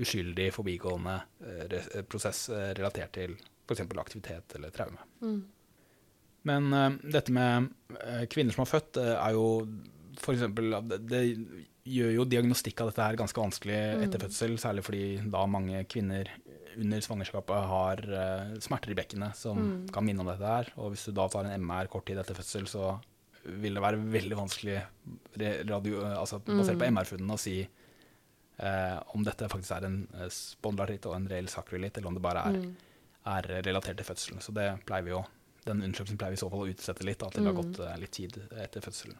uskyldig, 0.00 0.48
forbigående 0.54 1.18
eh, 1.44 1.66
re 1.70 2.06
prosess 2.08 2.48
eh, 2.48 2.70
relatert 2.78 3.12
til 3.14 3.36
f.eks. 3.68 3.84
aktivitet 4.00 4.56
eller 4.58 4.72
traume. 4.74 5.04
Mm. 5.20 5.42
Men 6.48 6.72
eh, 6.72 6.90
dette 7.14 7.34
med 7.34 7.70
eh, 8.00 8.24
kvinner 8.30 8.56
som 8.56 8.64
har 8.64 8.72
født, 8.72 9.00
eh, 9.00 9.14
er 9.14 9.36
jo 9.36 9.46
eksempel, 10.32 10.76
det, 10.88 11.00
det 11.10 11.22
gjør 11.84 12.14
jo 12.14 12.24
diagnostikk 12.24 12.80
av 12.80 12.88
dette 12.90 13.02
her 13.04 13.16
ganske 13.20 13.36
vanskelig 13.40 13.76
etter 14.06 14.18
Mm. 14.18 14.24
fødsel, 14.26 14.54
særlig 14.58 14.84
fordi 14.84 15.30
da 15.30 15.46
mange 15.46 15.84
kvinner 15.86 16.28
under 16.76 16.98
svangerskapet 17.00 17.66
har 17.68 18.00
uh, 18.08 18.54
smerter 18.58 18.90
i 18.90 18.94
bekkenet 18.94 19.36
som 19.36 19.58
Mm. 19.58 19.88
kan 19.92 20.04
minne 20.04 20.20
om 20.20 20.26
dette 20.26 20.46
her. 20.46 20.72
Og 20.76 20.92
hvis 20.92 21.04
du 21.06 21.12
da 21.12 21.28
tar 21.28 21.44
en 21.44 21.60
MR 21.60 21.86
kort 21.88 22.06
tid 22.06 22.16
etter 22.18 22.34
fødsel, 22.34 22.64
så 22.66 23.00
vil 23.44 23.74
det 23.74 23.82
være 23.82 24.00
veldig 24.00 24.36
vanskelig 24.36 24.82
radio, 25.68 26.00
altså 26.16 26.40
basert 26.40 26.78
på 26.78 26.86
Mm. 26.88 26.94
MR-funnene 26.96 27.32
å 27.34 27.38
si 27.38 27.68
uh, 28.60 29.02
om 29.14 29.22
dette 29.24 29.48
faktisk 29.50 29.72
er 29.76 29.84
en 29.84 30.08
spondylartritt 30.30 31.06
og 31.06 31.16
en 31.16 31.28
reell 31.28 31.46
sakroilitt, 31.48 31.96
eller 31.98 32.06
om 32.08 32.14
det 32.14 32.22
bare 32.22 32.46
er 32.46 32.52
Mm. 32.60 32.76
er 33.26 33.42
relatert 33.62 33.96
til 33.96 34.06
fødselen. 34.06 34.40
Så 34.40 34.52
det 34.54 34.84
pleier 34.86 35.02
vi 35.04 35.10
jo, 35.10 35.24
den 35.66 35.82
undersøkelsen 35.82 36.16
pleier 36.18 36.30
vi 36.30 36.34
i 36.38 36.42
så 36.44 36.50
fall 36.50 36.60
å 36.60 36.68
utsette 36.74 37.04
litt, 37.04 37.18
da, 37.18 37.28
til 37.30 37.44
det 37.44 37.54
har 37.54 37.62
Mm. 37.62 37.72
gått 37.72 37.80
uh, 37.80 37.96
litt 37.98 38.10
tid 38.12 38.32
etter 38.56 38.80
fødselen. 38.80 39.16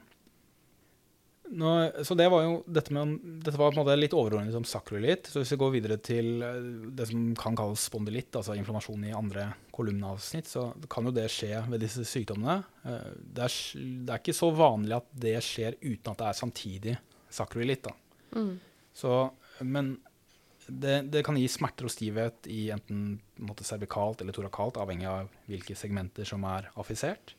Nå, 1.52 1.70
så 2.02 2.14
det 2.16 2.26
var 2.32 2.42
jo 2.46 2.52
dette 2.64 2.92
med 2.94 3.18
Dette 3.44 3.58
var 3.60 3.68
på 3.68 3.76
en 3.76 3.82
måte 3.82 3.96
litt 3.98 4.14
overordnet 4.16 4.54
som 4.54 4.64
sakrolitt. 4.64 5.28
Så 5.28 5.42
hvis 5.42 5.52
vi 5.52 5.58
går 5.60 5.74
videre 5.74 5.98
til 6.00 6.40
eh, 6.42 6.70
det 6.96 7.08
som 7.10 7.26
kan 7.38 7.58
kalles 7.58 7.84
spondylitt, 7.90 8.32
altså 8.38 8.56
inflammasjon 8.56 9.04
i 9.10 9.12
andre 9.16 9.50
kolumneavsnitt, 9.74 10.48
så 10.48 10.70
kan 10.90 11.04
jo 11.08 11.12
det 11.14 11.26
skje 11.32 11.60
ved 11.68 11.84
disse 11.84 12.06
sykdommene. 12.08 12.62
Eh, 12.88 13.10
Det 13.36 13.44
er, 13.44 13.58
det 13.76 14.14
er 14.16 14.22
ikke 14.22 14.36
så 14.40 14.50
vanlig 14.56 14.96
at 14.96 15.12
det 15.26 15.36
skjer 15.44 15.78
uten 15.82 16.14
at 16.14 16.22
det 16.22 16.30
er 16.30 16.40
samtidig 16.40 16.96
sakrolitt. 17.34 17.92
Mm. 18.34 18.56
Så, 18.96 19.14
men 19.60 19.96
det, 20.66 21.10
det 21.12 21.24
kan 21.26 21.36
gi 21.36 21.46
smerter 21.50 21.86
og 21.88 21.92
stivhet 21.92 22.48
i 22.48 22.70
enten 22.72 23.18
måte, 23.44 23.66
cervikalt 23.68 24.22
eller 24.24 24.36
torakalt, 24.36 24.78
avhengig 24.80 25.10
av 25.10 25.28
hvilke 25.50 25.76
segmenter 25.76 26.24
som 26.28 26.44
er 26.48 26.70
affisert. 26.80 27.34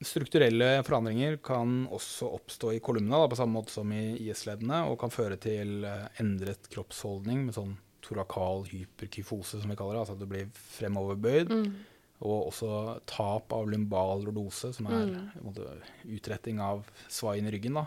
Strukturelle 0.00 0.78
forandringer 0.86 1.36
kan 1.44 1.82
også 1.92 2.30
oppstå 2.38 2.72
i 2.72 2.80
kolumna, 2.80 3.18
da, 3.20 3.28
på 3.28 3.36
samme 3.36 3.58
måte 3.58 3.74
som 3.74 3.90
i 3.92 4.14
IS-leddene, 4.24 4.78
og 4.88 4.96
kan 5.02 5.12
føre 5.12 5.36
til 5.40 5.84
eh, 5.84 6.06
endret 6.22 6.70
kroppsholdning 6.72 7.42
med 7.46 7.56
sånn 7.56 7.74
torakal 8.00 8.64
hyperkyfose, 8.70 9.60
som 9.60 9.68
vi 9.70 9.76
kaller 9.76 9.98
det, 9.98 10.04
altså 10.06 10.16
at 10.16 10.22
du 10.22 10.28
blir 10.30 10.48
fremoverbøyd. 10.78 11.52
Mm. 11.52 11.74
Og 12.20 12.48
også 12.50 12.70
tap 13.08 13.52
av 13.56 13.68
lumbal 13.68 14.24
lordose, 14.26 14.72
som 14.76 14.88
er 14.88 15.06
Mm. 15.06 15.30
måte, 15.44 15.68
utretting 16.04 16.60
av 16.60 16.82
svaien 17.08 17.46
i 17.48 17.52
ryggen. 17.52 17.74
Da. 17.74 17.86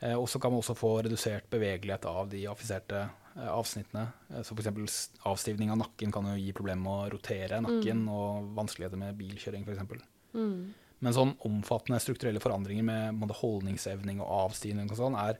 Eh, 0.00 0.14
og 0.16 0.28
så 0.28 0.40
kan 0.40 0.52
man 0.52 0.60
også 0.60 0.76
få 0.76 1.02
redusert 1.04 1.48
bevegelighet 1.50 2.04
av 2.04 2.28
de 2.32 2.44
affiserte 2.46 3.08
eh, 3.36 3.48
avsnittene. 3.48 4.08
Eh, 4.30 4.42
så 4.42 4.56
f.eks. 4.56 5.10
avstivning 5.24 5.70
av 5.70 5.78
nakken 5.84 6.12
kan 6.12 6.24
jo 6.24 6.36
gi 6.36 6.52
problemer 6.56 6.82
med 6.84 6.92
å 6.96 7.12
rotere 7.16 7.60
nakken, 7.64 8.08
og 8.08 8.52
vanskeligheter 8.56 9.00
med 9.00 9.16
bilkjøring 9.20 9.64
f.eks. 9.68 10.04
Mm. 10.34 10.74
Men 11.04 11.12
sånn 11.12 11.34
omfattende 11.44 12.00
strukturelle 12.00 12.40
forandringer 12.40 12.86
med 12.86 13.18
både 13.20 13.36
holdningsevning 13.42 14.22
og 14.24 14.30
avstigning 14.46 14.88
og 14.90 14.96
sånn, 14.96 15.18
er 15.20 15.36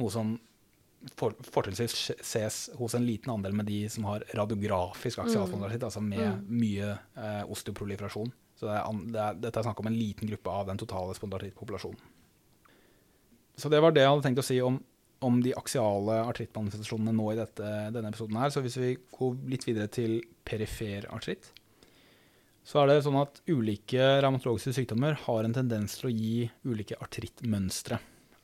noe 0.00 0.10
som 0.10 0.34
for, 1.14 1.36
fortrinnsvis 1.54 1.94
ses 2.26 2.56
hos 2.74 2.96
en 2.98 3.06
liten 3.06 3.30
andel 3.30 3.54
med 3.54 3.68
de 3.70 3.84
som 3.92 4.08
har 4.08 4.24
radiografisk 4.34 5.20
aksialspondylaritt, 5.22 5.84
altså 5.86 6.02
med 6.02 6.18
Mm. 6.18 6.44
mye 6.50 6.98
eh, 7.16 7.44
osteoproliferasjon. 7.46 8.32
Så 8.58 8.66
det 8.66 8.74
er, 8.74 9.02
det 9.14 9.20
er, 9.22 9.34
dette 9.38 9.60
er 9.60 9.66
snakk 9.68 9.78
om 9.80 9.86
en 9.86 9.98
liten 9.98 10.26
gruppe 10.26 10.50
av 10.50 10.66
den 10.66 10.78
totale 10.78 11.14
spondylarittpopulasjonen. 11.14 12.00
Så 13.58 13.70
det 13.70 13.80
var 13.82 13.94
det 13.94 14.02
jeg 14.02 14.10
hadde 14.10 14.26
tenkt 14.26 14.42
å 14.42 14.46
si 14.46 14.60
om, 14.62 14.80
om 15.22 15.38
de 15.42 15.54
aksiale 15.54 16.18
artrittmanifestasjonene 16.26 17.14
nå 17.14 17.32
i 17.32 17.38
dette, 17.38 17.70
denne 17.94 18.10
episoden 18.10 18.38
her. 18.38 18.50
Så 18.50 18.62
hvis 18.62 18.76
vi 18.78 18.96
går 19.14 19.38
litt 19.50 19.66
videre 19.66 19.86
til 19.90 20.20
perifer 20.46 21.06
artritt, 21.14 21.52
så 22.68 22.82
er 22.82 22.90
det 22.90 22.98
sånn 23.06 23.16
at 23.16 23.40
ulike 23.48 24.10
revmatologiske 24.20 24.74
sykdommer 24.76 25.16
har 25.24 25.46
en 25.46 25.56
tendens 25.56 25.96
til 25.96 26.10
å 26.10 26.12
gi 26.12 26.48
ulike 26.68 26.98
artrittmønstre. 27.00 27.96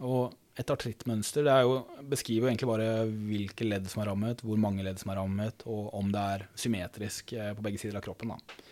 Og 0.08 0.32
et 0.56 0.70
artrittmønster 0.70 1.44
det 1.44 1.56
jo, 1.66 1.74
beskriver 2.08 2.46
jo 2.46 2.52
egentlig 2.52 2.70
bare 2.70 2.88
hvilke 3.04 3.66
ledd 3.66 3.90
som 3.90 4.00
er 4.00 4.08
rammet, 4.12 4.40
hvor 4.46 4.60
mange 4.60 4.86
ledd 4.86 5.02
som 5.02 5.12
er 5.12 5.20
rammet, 5.20 5.66
og 5.68 5.90
om 5.98 6.08
det 6.14 6.22
er 6.36 6.46
symmetrisk 6.56 7.34
eh, 7.36 7.52
på 7.56 7.66
begge 7.66 7.82
sider 7.82 7.98
av 8.00 8.06
kroppen. 8.06 8.32
Da. 8.32 8.70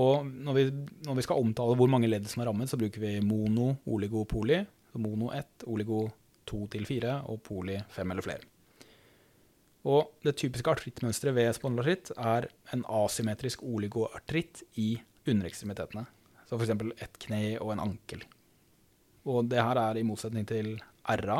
Og 0.00 0.32
når 0.32 0.56
vi, 0.56 0.64
når 1.06 1.20
vi 1.20 1.26
skal 1.26 1.44
omtale 1.44 1.76
hvor 1.78 1.90
mange 1.90 2.08
ledd 2.08 2.30
som 2.30 2.42
er 2.42 2.48
rammet, 2.48 2.72
så 2.72 2.80
bruker 2.80 3.04
vi 3.04 3.18
mono, 3.26 3.74
oligo, 3.90 4.24
poli. 4.30 4.62
Mono 4.96 5.28
1, 5.34 5.68
oligo 5.74 6.06
2 6.48 6.64
til 6.72 6.88
4 6.88 7.20
og 7.28 7.40
poli 7.44 7.76
5 7.92 8.14
eller 8.14 8.24
flere. 8.24 8.53
Og 9.84 10.14
det 10.24 10.36
typiske 10.40 10.70
artrittmønsteret 10.72 11.36
ved 11.36 11.50
spondylartritt 11.56 12.14
er 12.16 12.48
en 12.72 12.84
asymmetrisk 12.88 13.64
oligoartritt 13.68 14.62
i 14.80 14.94
underekstremitetene. 15.28 16.06
Så 16.48 16.56
f.eks. 16.56 16.72
et 17.04 17.20
kne 17.20 17.42
og 17.60 17.74
en 17.74 17.84
ankel. 17.84 18.24
Og 19.28 19.48
det 19.48 19.60
her 19.60 19.80
er 19.80 20.00
i 20.00 20.04
motsetning 20.06 20.48
til 20.48 20.74
RA, 21.04 21.38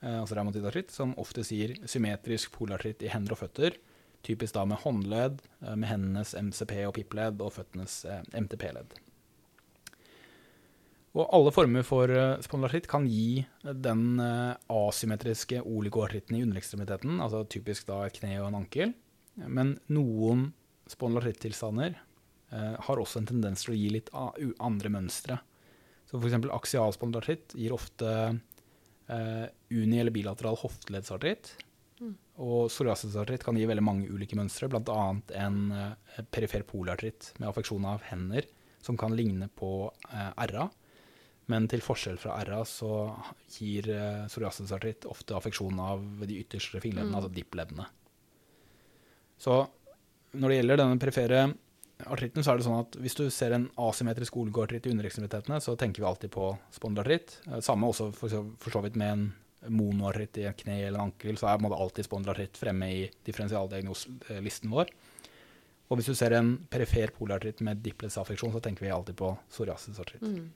eh, 0.00 0.18
altså 0.18 0.36
revmatidartritt, 0.36 0.92
som 0.92 1.14
ofte 1.20 1.44
sier 1.44 1.74
symmetrisk 1.88 2.52
polartritt 2.56 3.04
i 3.04 3.12
hender 3.12 3.36
og 3.36 3.44
føtter, 3.44 3.76
Typisk 4.22 4.54
da 4.54 4.64
med 4.64 4.78
håndledd, 4.84 5.40
eh, 5.66 5.76
med 5.76 5.88
hendenes 5.88 6.34
MCP 6.38 6.76
og 6.86 6.94
PIP-ledd 6.94 7.42
og 7.42 7.56
føttenes 7.56 8.04
eh, 8.06 8.22
MTP-ledd. 8.38 8.94
Og 11.12 11.28
alle 11.36 11.52
former 11.52 11.84
for 11.84 12.08
eh, 12.08 12.38
spondylartritt 12.44 12.88
kan 12.88 13.04
gi 13.04 13.42
den 13.62 14.20
eh, 14.22 14.54
asymmetriske 14.72 15.60
oligoartritten 15.60 16.38
i 16.38 16.44
underekstremiteten, 16.46 17.18
altså 17.20 17.42
typisk 17.52 17.90
da 17.90 18.06
et 18.06 18.16
kne 18.16 18.38
og 18.40 18.48
en 18.48 18.60
ankel. 18.62 18.94
Men 19.44 19.74
noen 19.92 20.48
spondylartrittilstander 20.88 21.98
eh, 21.98 22.76
har 22.86 23.02
også 23.02 23.20
en 23.20 23.28
tendens 23.28 23.66
til 23.66 23.74
å 23.74 23.76
gi 23.76 23.90
litt 23.98 24.08
andre 24.16 24.92
mønstre. 24.92 25.36
Så 26.08 26.20
f.eks. 26.20 26.48
aksial 26.52 26.96
spondylartritt 26.96 27.54
gir 27.60 27.76
ofte 27.76 28.08
eh, 28.32 29.46
uni- 29.72 30.00
eller 30.00 30.14
bilateral 30.14 30.58
hofteleddsartritt. 30.60 31.54
Mm. 32.00 32.16
Og 32.44 32.68
psoriasisartritt 32.72 33.44
kan 33.46 33.56
gi 33.56 33.68
veldig 33.68 33.84
mange 33.84 34.08
ulike 34.08 34.36
mønstre, 34.38 34.68
bl.a. 34.72 35.00
en 35.44 35.62
eh, 35.76 36.22
perifer 36.32 36.64
polartritt 36.68 37.34
med 37.38 37.52
affeksjon 37.52 37.88
av 37.88 38.04
hender, 38.08 38.48
som 38.82 38.98
kan 39.00 39.16
ligne 39.16 39.48
på 39.56 39.90
eh, 40.08 40.48
RA. 40.52 40.68
Men 41.50 41.66
til 41.68 41.82
forskjell 41.82 42.18
fra 42.22 42.36
RA 42.46 42.60
så 42.68 43.16
gir 43.50 43.88
eh, 43.90 44.26
psoriasisartritt 44.30 45.08
ofte 45.10 45.34
affeksjon 45.34 45.80
av 45.82 46.04
de 46.28 46.38
ytterste 46.44 46.80
fingerleddene, 46.80 47.10
Mm. 47.10 47.18
altså 47.18 47.32
dippleddene. 47.34 47.86
Så 49.42 49.68
når 50.38 50.48
det 50.48 50.56
gjelder 50.60 50.76
denne 50.80 50.98
perifere 51.02 51.40
artritten, 52.06 52.42
så 52.42 52.52
er 52.52 52.58
det 52.58 52.66
sånn 52.66 52.80
at 52.80 52.96
hvis 53.02 53.16
du 53.18 53.24
ser 53.30 53.52
en 53.56 53.68
asymmetrisk 53.78 54.36
oligoartritt 54.36 54.86
i 54.86 54.90
underekstremitetene, 54.94 55.60
så 55.62 55.76
tenker 55.78 56.02
vi 56.02 56.08
alltid 56.08 56.30
på 56.34 56.52
spondylartritt. 56.74 57.40
Eh, 57.48 57.60
Samme 57.60 57.90
også 57.90 58.12
for 58.14 58.28
så, 58.28 58.82
vidt 58.82 58.96
med 58.96 59.12
en 59.12 59.32
monoartritt 59.70 60.38
i 60.38 60.46
et 60.48 60.56
kne 60.62 60.78
eller 60.86 60.98
en 60.98 61.10
ankel, 61.10 61.36
så 61.38 61.50
er 61.50 61.58
alltid 61.58 62.06
spondylartritt 62.06 62.56
fremme 62.58 62.88
i 62.90 63.10
differensialdiagnoselisten 63.26 64.70
vår. 64.70 64.90
Og 65.90 65.98
hvis 65.98 66.08
du 66.08 66.14
ser 66.14 66.32
en 66.32 66.54
perifer 66.70 67.12
polartritt 67.12 67.60
med 67.60 67.82
dippledsaffeksjon, 67.84 68.52
så 68.54 68.62
tenker 68.62 68.86
vi 68.86 68.90
alltid 68.90 69.16
på 69.18 69.36
psoriasisartritt. 69.50 70.22
Mm. 70.22 70.50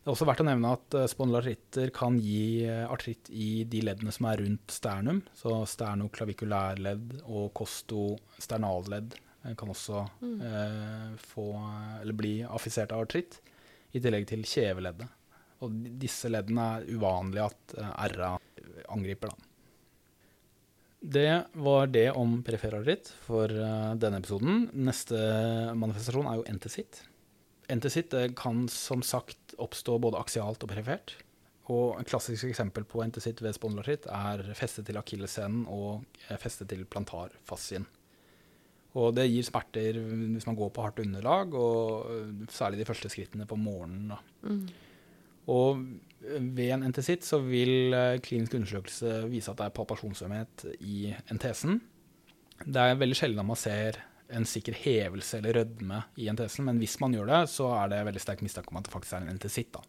Det 0.00 0.08
er 0.08 0.14
også 0.14 0.24
verdt 0.30 0.40
å 0.40 0.46
nevne 0.48 0.70
at 0.72 0.94
uh, 0.96 1.02
spondylartritter 1.12 1.90
kan 1.92 2.14
gi 2.24 2.64
eh, 2.64 2.86
artritt 2.88 3.28
i 3.36 3.64
de 3.68 3.82
leddene 3.84 4.12
som 4.16 4.30
er 4.30 4.40
rundt 4.40 4.72
sternum. 4.72 5.18
Så 5.36 5.52
sternoklavikulærledd 5.68 7.18
og 7.26 7.50
kostosternalledd 7.60 9.12
eh, 9.18 9.52
kan 9.60 9.68
også 9.74 10.06
Mm. 10.24 10.40
eh, 10.40 11.12
få, 11.20 11.44
eller 12.00 12.16
bli 12.16 12.32
affisert 12.48 12.92
av 12.96 13.04
artritt, 13.04 13.40
i 13.92 14.00
tillegg 14.00 14.24
til 14.30 14.42
kjeveleddet. 14.46 15.08
Og 15.60 15.76
disse 16.00 16.28
leddene 16.32 16.64
er 16.78 16.88
uvanlig 16.96 17.44
at 17.44 17.76
eh, 17.76 18.08
RA 18.16 18.32
angriper. 18.96 19.28
Da. 19.28 19.46
Det 21.00 21.28
var 21.60 21.86
det 21.92 22.06
om 22.16 22.38
perifer 22.44 22.76
artritt 22.80 23.12
for 23.28 23.52
eh, 23.52 23.92
denne 24.00 24.20
episoden. 24.20 24.66
Neste 24.76 25.20
manifestasjon 25.76 26.28
er 26.32 26.40
jo 26.40 26.48
entesitt. 26.52 27.04
Det 27.70 28.34
kan 28.34 28.64
som 28.68 29.02
sagt 29.02 29.54
oppstå 29.58 29.98
både 30.02 30.18
aksialt 30.18 30.62
og 30.64 30.72
perifert. 30.72 31.14
Og 31.70 32.00
et 32.00 32.08
klassisk 32.10 32.48
eksempel 32.48 32.84
på 32.88 33.02
entesitt 33.04 33.40
ved 33.44 33.54
spondylartritt 33.54 34.08
er 34.10 34.42
festet 34.58 34.88
til 34.88 34.98
akilleshælen 34.98 35.64
og 35.70 36.02
eh, 36.26 36.38
festet 36.40 36.70
til 36.72 36.82
plantarfascien. 36.90 37.86
Og 38.98 39.14
det 39.14 39.28
gir 39.30 39.46
smerter 39.46 40.00
hvis 40.00 40.48
man 40.48 40.58
går 40.58 40.72
på 40.74 40.82
hardt 40.82 40.98
underlag, 41.04 41.54
og 41.54 42.10
øh, 42.10 42.32
særlig 42.50 42.80
de 42.80 42.88
første 42.88 43.10
skrittene 43.12 43.46
på 43.46 43.58
morgenen. 43.60 44.16
Mm. 44.42 44.66
Og 45.46 45.84
øh, 46.24 46.56
ved 46.56 46.74
en 46.74 46.88
entesitt 46.88 47.24
så 47.24 47.38
vil 47.44 47.94
klinisk 48.24 48.58
undersøkelse 48.58 49.30
vise 49.30 49.52
at 49.52 49.62
det 49.62 49.68
er 49.68 49.76
palpasjonsømhet 49.78 50.66
i 50.80 51.14
entesen. 51.30 51.78
Det 52.66 52.82
er 52.82 52.98
veldig 52.98 53.16
sjelden 53.16 53.46
man 53.46 53.56
ser 53.56 54.02
en 54.32 54.46
sikker 54.46 54.72
hevelse 54.78 55.38
eller 55.38 55.52
rødme 55.60 56.02
i 56.16 56.28
entesen, 56.30 56.64
men 56.68 56.78
hvis 56.78 56.98
man 57.02 57.12
gjør 57.16 57.26
det, 57.30 57.40
så 57.50 57.68
er 57.80 57.88
det 57.92 58.04
veldig 58.06 58.20
sterk 58.22 58.42
mistanke 58.46 58.70
om 58.72 58.78
at 58.80 58.84
det 58.88 58.92
faktisk 58.94 59.16
er 59.18 59.24
en 59.26 59.32
entesitt. 59.34 59.72
Da. 59.74 59.82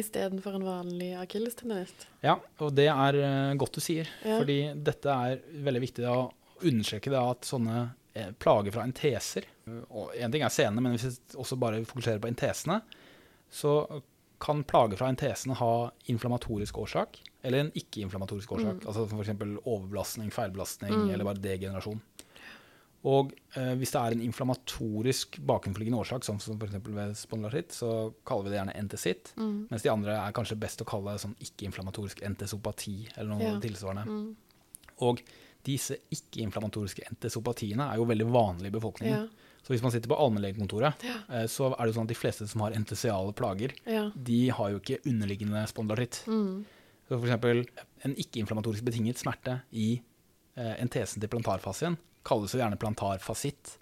Istedenfor 0.00 0.54
en 0.54 0.64
vanlig 0.64 1.08
akillestendinitt. 1.18 2.04
Ja, 2.22 2.36
og 2.62 2.74
det 2.78 2.86
er 2.92 3.16
øh, 3.18 3.56
godt 3.58 3.74
du 3.74 3.80
sier, 3.82 4.06
Ja. 4.24 4.38
fordi 4.38 4.58
dette 4.86 5.10
er 5.10 5.40
veldig 5.66 5.82
viktig 5.82 6.04
å 6.06 6.30
understreke 6.62 7.10
det 7.10 7.18
at 7.18 7.48
sånne 7.48 7.80
eh, 8.14 8.30
plager 8.38 8.72
fra 8.74 8.84
enteser 8.86 9.48
og 9.90 10.10
En 10.18 10.32
ting 10.32 10.42
er 10.42 10.50
senene, 10.50 10.82
men 10.82 10.96
hvis 10.96 11.04
vi 11.06 11.38
også 11.38 11.56
bare 11.60 11.84
fokuserer 11.86 12.18
på 12.22 12.26
entesene, 12.30 12.80
så 13.50 14.02
kan 14.42 14.64
plager 14.64 14.96
fra 14.98 15.10
entesene 15.12 15.54
ha 15.58 15.90
inflammatorisk 16.10 16.78
årsak, 16.80 17.18
eller 17.44 17.58
en 17.66 17.70
ikke-inflammatorisk 17.78 18.50
årsak. 18.56 18.80
Mm. 18.80 18.86
Altså 18.88 19.04
f.eks. 19.06 19.30
overbelastning, 19.68 20.30
feilbelastning 20.34 20.90
Mm. 20.96 21.10
eller 21.14 21.24
bare 21.28 21.42
degenerasjon. 21.44 22.00
Og 23.08 23.30
eh, 23.56 23.72
hvis 23.80 23.94
det 23.94 24.00
er 24.00 24.12
en 24.12 24.20
inflammatorisk 24.26 25.38
bakenforliggende 25.48 26.00
årsak, 26.02 26.24
som, 26.26 26.38
som 26.42 26.58
f.eks. 26.60 26.74
ved 26.84 27.14
spondylartritt, 27.16 27.72
så 27.72 28.12
kaller 28.28 28.44
vi 28.44 28.50
det 28.52 28.58
gjerne 28.58 28.74
entesitt. 28.76 29.30
Mm. 29.40 29.54
Mens 29.70 29.82
de 29.86 29.88
andre 29.92 30.18
er 30.20 30.34
kanskje 30.36 30.58
best 30.60 30.82
å 30.84 30.88
kalle 30.88 31.14
sånn 31.22 31.32
ikke-inflammatorisk 31.40 32.20
entesopati, 32.28 32.98
eller 33.16 33.30
noe 33.32 33.46
Ja. 33.46 33.54
tilsvarende. 33.62 34.04
Mm. 34.04 34.34
Og 35.06 35.22
disse 35.64 35.96
ikke-inflammatoriske 36.12 37.06
entesopatiene 37.08 37.86
er 37.92 37.96
jo 37.96 38.04
veldig 38.10 38.26
vanlige 38.32 38.68
i 38.68 38.76
befolkningen. 38.76 39.16
Ja. 39.16 39.48
Så 39.64 39.72
hvis 39.74 39.82
man 39.84 39.92
sitter 39.92 40.08
på 40.12 40.20
allmennlegekontoret, 40.20 41.02
Ja. 41.04 41.16
eh, 41.30 41.46
så 41.48 41.70
er 41.72 41.86
det 41.86 41.94
sånn 41.96 42.04
at 42.04 42.12
de 42.12 42.20
fleste 42.20 42.46
som 42.48 42.60
har 42.60 42.72
entesiale 42.76 43.32
plager, 43.32 43.72
de 44.14 44.48
har 44.50 44.70
jo 44.70 44.78
ikke 44.78 45.00
underliggende 45.08 45.64
spondylartritt. 45.72 46.20
Mm. 46.28 46.64
Så 47.08 47.16
eksempel 47.24 47.64
en 48.04 48.14
ikke-inflammatorisk 48.14 48.84
betinget 48.84 49.16
smerte 49.16 49.62
i 49.72 50.02
eh, 50.56 50.76
entesen 50.82 51.20
til 51.20 51.28
plantarfascien 51.32 51.96
kalles 52.24 52.52
jo 52.54 52.58
gjerne 52.60 52.78
plantarfasitt, 52.78 53.76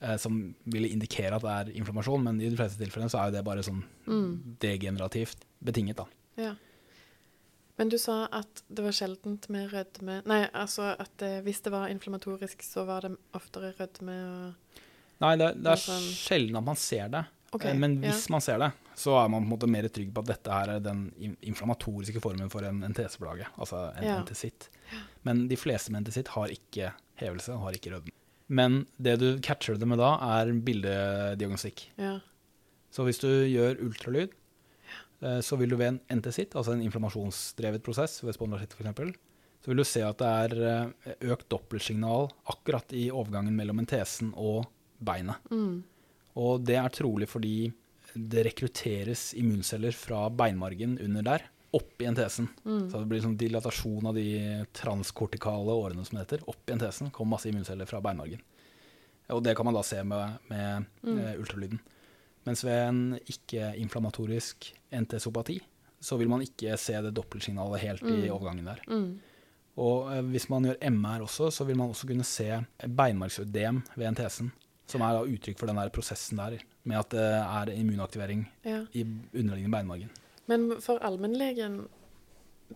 eh, 0.00 0.16
som 0.16 0.54
ville 0.64 0.88
indikere 0.88 1.34
at 1.36 1.42
det 1.42 1.54
er 1.74 1.78
inflammasjon, 1.80 2.22
men 2.22 2.40
i 2.40 2.48
de 2.48 2.56
fleste 2.56 2.78
tilfellene 2.82 3.10
så 3.12 3.20
er 3.22 3.30
jo 3.30 3.36
det 3.38 3.44
bare 3.44 3.62
sånn 3.66 3.82
Mm. 4.06 4.56
degenerativt 4.60 5.44
betinget, 5.64 5.96
da. 5.96 6.06
Ja. 6.36 6.54
Men 7.78 7.88
du 7.92 7.98
sa 7.98 8.26
at 8.32 8.62
det 8.72 8.82
var 8.86 8.92
sjeldent 8.96 9.48
med 9.52 9.70
rødme 9.70 10.22
Nei, 10.24 10.46
altså 10.54 10.94
at 10.98 11.10
det, 11.20 11.42
hvis 11.44 11.60
det 11.62 11.72
var 11.72 11.88
inflammatorisk, 11.92 12.62
så 12.64 12.86
var 12.86 13.02
det 13.02 13.16
oftere 13.36 13.74
rødme 13.76 14.14
og 14.24 14.54
Nei, 15.20 15.36
det, 15.36 15.62
det 15.62 15.72
er 15.72 15.76
sånn- 15.80 16.12
sjelden 16.12 16.56
at 16.56 16.64
man 16.64 16.76
ser 16.76 17.08
det. 17.08 17.24
Okay, 17.52 17.70
Eh, 17.70 17.74
Men 17.78 18.02
ja. 18.02 18.10
hvis 18.10 18.28
man 18.28 18.40
ser 18.40 18.58
det, 18.58 18.72
så 18.96 19.14
er 19.24 19.28
man 19.28 19.42
på 19.44 19.46
en 19.46 19.58
måte 19.58 19.68
mer 19.70 19.88
trygg 19.88 20.12
på 20.12 20.18
at 20.18 20.26
dette 20.26 20.50
her 20.52 20.68
er 20.76 20.80
den 20.80 21.10
inflammatoriske 21.42 22.20
formen 22.20 22.50
for 22.50 22.64
en 22.64 22.82
enteseplage, 22.82 23.46
altså 23.58 23.94
en 23.96 24.04
Ja. 24.04 24.18
entesitt. 24.22 24.68
Men 25.24 25.48
de 25.48 25.56
fleste 25.56 25.90
med 25.90 26.04
entesitt 26.04 26.28
har 26.28 26.48
ikke 26.48 26.92
hevelse 27.20 27.56
har 27.60 27.76
ikke 27.76 27.94
rødme. 27.94 28.14
Men 28.46 28.84
det 29.02 29.16
du 29.18 29.28
catcher 29.42 29.78
det 29.78 29.88
med 29.90 29.98
da, 29.98 30.14
er 30.38 30.54
bildediagnostikk. 30.66 31.88
ja. 31.98 32.18
Så 32.96 33.04
hvis 33.04 33.18
du 33.20 33.28
gjør 33.28 33.80
ultralyd, 33.84 34.30
eh, 35.20 35.40
så 35.44 35.58
vil 35.60 35.72
du 35.72 35.76
ved 35.76 35.90
en 35.90 35.98
entesitt, 36.16 36.54
altså 36.56 36.72
en 36.72 36.84
inflammasjonsdrevet 36.86 37.84
prosess, 37.84 38.22
ved 38.24 38.36
spondylartritt 38.36 38.72
f.eks., 38.78 39.18
så 39.60 39.72
vil 39.72 39.82
du 39.82 39.84
se 39.88 40.00
at 40.06 40.20
det 40.22 40.30
er 40.46 40.54
eh, 40.70 41.16
økt 41.34 41.48
dobbeltsignal 41.52 42.30
akkurat 42.52 42.94
i 42.96 43.08
overgangen 43.10 43.56
mellom 43.58 43.82
entesen 43.82 44.30
og 44.32 44.64
beinet. 45.04 45.42
Mm. 45.50 45.82
Og 46.40 46.64
det 46.64 46.78
er 46.80 46.94
trolig 46.94 47.28
fordi 47.28 47.56
det 48.16 48.46
rekrutteres 48.46 49.32
immunceller 49.36 49.92
fra 49.96 50.26
beinmargen 50.32 50.96
under 51.02 51.26
der, 51.26 51.46
opp 51.76 52.02
i 52.02 52.08
entesen. 52.08 52.48
Mm. 52.64 52.86
Så 52.90 52.98
det 53.02 53.08
blir 53.10 53.22
sånn 53.24 53.36
dilatasjon 53.40 54.06
av 54.10 54.14
de 54.16 54.26
transkortikale 54.76 55.74
årene 55.76 56.04
som 56.06 56.16
det 56.18 56.24
heter. 56.26 56.44
Opp 56.50 56.68
i 56.70 56.74
entesen 56.76 57.10
kommer 57.14 57.36
masse 57.36 57.50
immunceller 57.50 57.88
fra 57.88 58.00
beinmargen. 58.04 58.40
Og 59.34 59.42
det 59.42 59.56
kan 59.58 59.66
man 59.66 59.74
da 59.74 59.82
se 59.86 60.02
med, 60.06 60.38
med 60.48 60.86
Mm. 61.02 61.18
eh, 61.18 61.34
ultralyden. 61.40 61.80
Mens 62.46 62.62
ved 62.64 62.78
en 62.88 63.00
ikke-inflammatorisk 63.26 64.72
entesopati, 64.92 65.60
så 66.00 66.16
vil 66.18 66.28
man 66.30 66.42
ikke 66.44 66.76
se 66.78 66.92
det 67.02 67.14
dobbeltsignalet 67.16 67.80
helt 67.82 68.02
i 68.02 68.28
Mm. 68.28 68.30
overgangen 68.36 68.64
der. 68.64 68.80
Mm. 68.88 69.20
Og 69.76 70.12
eh, 70.12 70.22
hvis 70.22 70.48
man 70.48 70.64
gjør 70.64 70.78
MR 70.90 71.20
også, 71.26 71.50
så 71.52 71.64
vil 71.66 71.76
man 71.76 71.90
også 71.90 72.06
kunne 72.06 72.24
se 72.24 72.64
beinmargsødem 72.86 73.82
ved 73.96 74.06
entesen, 74.06 74.52
som 74.86 75.00
er 75.02 75.12
da 75.12 75.24
uttrykk 75.24 75.58
for 75.58 75.66
den 75.66 75.76
der 75.76 75.90
prosessen 75.90 76.36
der, 76.38 76.58
med 76.84 76.96
at 76.98 77.10
det 77.10 77.20
er 77.20 77.72
immunaktivering 77.74 78.46
ja. 78.64 78.84
i 78.94 79.02
underliggende 79.34 79.70
beinmargen. 79.76 80.10
Men 80.50 80.68
for 80.84 81.02
allmennlegen, 81.04 81.86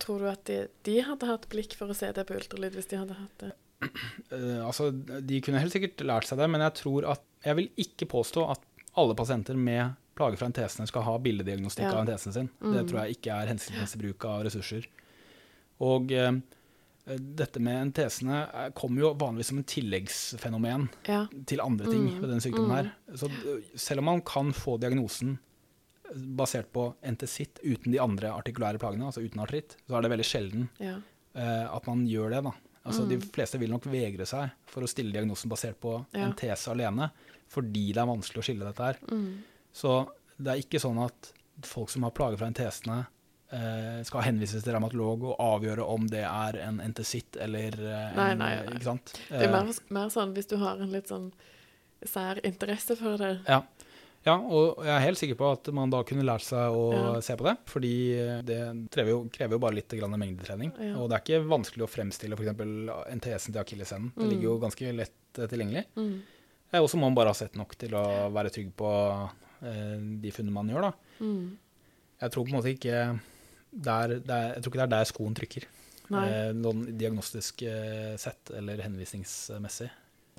tror 0.03 0.23
du 0.23 0.29
at 0.31 0.45
de, 0.47 0.61
de 0.87 1.01
hadde 1.07 1.27
hatt 1.27 1.49
blikk 1.53 1.75
for 1.79 1.91
å 1.91 1.97
se 1.97 2.11
det 2.15 2.25
på 2.29 2.37
ultralyd 2.39 2.77
hvis 2.79 2.91
de 2.91 2.99
hadde 3.01 3.19
hatt 3.19 3.45
det? 3.47 3.53
Eh, 4.31 4.61
altså, 4.63 4.91
de 4.93 5.39
kunne 5.43 5.59
helt 5.63 5.73
sikkert 5.75 6.03
lært 6.07 6.27
seg 6.29 6.39
det, 6.39 6.47
men 6.53 6.61
jeg 6.63 6.75
tror 6.83 7.07
at 7.11 7.23
Jeg 7.43 7.57
vil 7.57 7.71
ikke 7.81 8.07
påstå 8.13 8.43
at 8.53 8.61
alle 9.01 9.15
pasienter 9.17 9.57
med 9.57 9.95
plager 10.19 10.37
fra 10.37 10.51
entesene 10.51 10.85
skal 10.87 11.03
ha 11.07 11.15
bildediagnostikk 11.25 11.87
Ja. 11.87 11.95
av 11.97 12.03
entesen 12.05 12.35
sin. 12.37 12.51
Mm. 12.61 12.75
Det 12.77 12.83
tror 12.91 12.99
jeg 13.01 13.17
ikke 13.17 13.33
er 13.41 13.49
hensiktsmessig 13.55 14.01
bruk 14.03 14.27
av 14.29 14.43
ressurser. 14.45 14.85
Og 15.81 16.13
eh, 16.13 16.37
dette 17.41 17.63
med 17.65 17.81
entesene 17.89 18.43
eh, 18.53 18.69
kommer 18.77 19.01
jo 19.07 19.15
vanligvis 19.19 19.51
som 19.55 19.63
en 19.63 19.69
tilleggsfenomen 19.73 20.89
Ja. 21.09 21.23
til 21.49 21.65
andre 21.65 21.89
ting 21.89 22.05
Mm, 22.11 22.21
ved 22.21 22.29
denne 22.35 22.45
sykdommen 22.45 22.71
mm. 22.71 22.77
her. 22.77 23.17
Så 23.17 23.31
selv 23.75 24.05
om 24.05 24.11
man 24.13 24.21
kan 24.21 24.53
få 24.53 24.77
diagnosen 24.79 25.39
basert 26.15 26.73
på 26.73 26.95
entesitt 27.07 27.61
uten 27.63 27.93
de 27.93 27.99
andre 28.03 28.31
artikulære 28.35 28.79
plagene, 28.83 29.07
altså 29.07 29.23
uten 29.25 29.41
artritt, 29.45 29.77
så 29.89 29.97
er 29.99 30.03
det 30.03 30.11
veldig 30.11 30.27
sjelden 30.27 30.69
ja. 30.83 30.97
uh, 31.37 31.77
at 31.77 31.87
man 31.87 32.07
gjør 32.09 32.31
det, 32.37 32.43
da. 32.45 32.53
Altså, 32.85 33.05
De 33.09 33.17
Mm. 33.21 33.27
fleste 33.35 33.59
vil 33.61 33.71
nok 33.71 33.85
vegre 33.93 34.25
seg 34.27 34.51
for 34.67 34.83
å 34.83 34.89
stille 34.89 35.13
diagnosen 35.13 35.51
basert 35.53 35.77
på 35.81 35.99
Ja. 36.15 36.25
en 36.27 36.33
tese 36.35 36.71
alene, 36.73 37.11
fordi 37.49 37.93
det 37.93 37.99
er 38.01 38.07
vanskelig 38.09 38.41
å 38.41 38.47
skille 38.47 38.65
dette 38.65 38.83
her. 38.83 38.97
Mm. 39.11 39.43
Så 39.73 40.09
det 40.41 40.49
er 40.55 40.63
ikke 40.65 40.81
sånn 40.81 40.99
at 41.05 41.33
folk 41.63 41.91
som 41.91 42.03
har 42.03 42.11
plager 42.17 42.39
fra 42.39 42.47
entesene, 42.49 43.07
uh, 43.53 44.03
skal 44.03 44.23
henvises 44.23 44.63
til 44.65 44.73
revmatolog 44.73 45.23
og 45.29 45.37
avgjøre 45.39 45.85
om 45.87 46.07
det 46.09 46.25
er 46.25 46.57
en 46.65 46.81
entesitt 46.81 47.37
eller 47.37 47.75
uh, 47.77 48.17
Nei, 48.17 48.31
en 48.33 48.39
nei, 48.39 48.55
nei. 48.57 48.75
Ikke 48.79 48.85
sant? 48.89 49.13
Det 49.29 49.43
er 49.43 49.45
Eh, 49.45 49.53
mer, 49.53 49.73
mer 49.91 50.09
sånn 50.09 50.33
hvis 50.35 50.49
du 50.49 50.57
har 50.57 50.81
en 50.81 50.91
litt 50.91 51.09
sånn 51.13 51.33
sær 52.07 52.41
interesse 52.49 52.97
for 52.97 53.19
det. 53.21 53.41
Ja. 53.47 53.61
Ja, 54.27 54.35
og 54.37 54.83
jeg 54.85 54.93
er 54.95 55.05
helt 55.07 55.19
sikker 55.19 55.37
på 55.41 55.53
at 55.53 55.69
man 55.73 55.91
da 55.91 56.03
kunne 56.05 56.25
lært 56.27 56.43
seg 56.45 56.75
å 56.77 56.83
Ja. 56.93 57.21
se 57.25 57.37
på 57.37 57.45
det. 57.47 57.57
Fordi 57.67 57.93
det 58.45 58.59
krever 58.91 59.09
jo, 59.15 59.21
krever 59.33 59.53
jo 59.57 59.59
bare 59.59 59.75
litt 59.79 59.89
grann 59.89 60.11
mengdetrening. 60.19 60.73
Ja. 60.79 60.97
Og 61.01 61.09
det 61.09 61.17
er 61.17 61.25
ikke 61.25 61.49
vanskelig 61.49 61.87
å 61.87 61.91
fremstille 61.91 62.37
f.eks. 62.37 62.53
NTS-en 63.17 63.53
til 63.55 63.63
akilleshælen. 63.63 64.13
Det 64.15 64.25
Mm. 64.27 64.31
ligger 64.31 64.43
jo 64.51 64.59
ganske 64.61 64.93
lett 64.97 65.39
eh, 65.39 65.47
tilgjengelig. 65.47 65.87
Mm. 65.97 66.23
Eh, 66.73 66.81
Og 66.81 66.89
så 66.91 66.97
må 66.97 67.09
man 67.09 67.15
bare 67.15 67.29
ha 67.29 67.35
sett 67.35 67.55
nok 67.57 67.75
til 67.79 67.91
å 67.95 68.31
være 68.33 68.51
trygg 68.53 68.73
på 68.77 69.31
eh, 69.63 69.97
de 70.21 70.31
funnene 70.31 70.53
man 70.53 70.69
gjør. 70.69 70.81
da. 70.83 70.93
Mm. 71.21 71.57
Jeg 72.21 72.31
tror 72.31 72.45
på 72.45 72.49
en 72.53 72.61
måte 72.61 72.75
ikke 72.77 73.21
der, 73.73 74.19
der, 74.21 74.55
Jeg 74.55 74.63
tror 74.63 74.71
ikke 74.73 74.81
det 74.81 74.89
er 74.93 74.97
der 74.99 75.05
skoen 75.05 75.35
trykker. 75.35 75.65
Eh, 76.11 76.53
noen 76.53 76.99
diagnostisk 76.99 77.63
eh, 77.63 78.17
sett 78.17 78.51
eller 78.51 78.77
henvisningsmessig. 78.83 79.91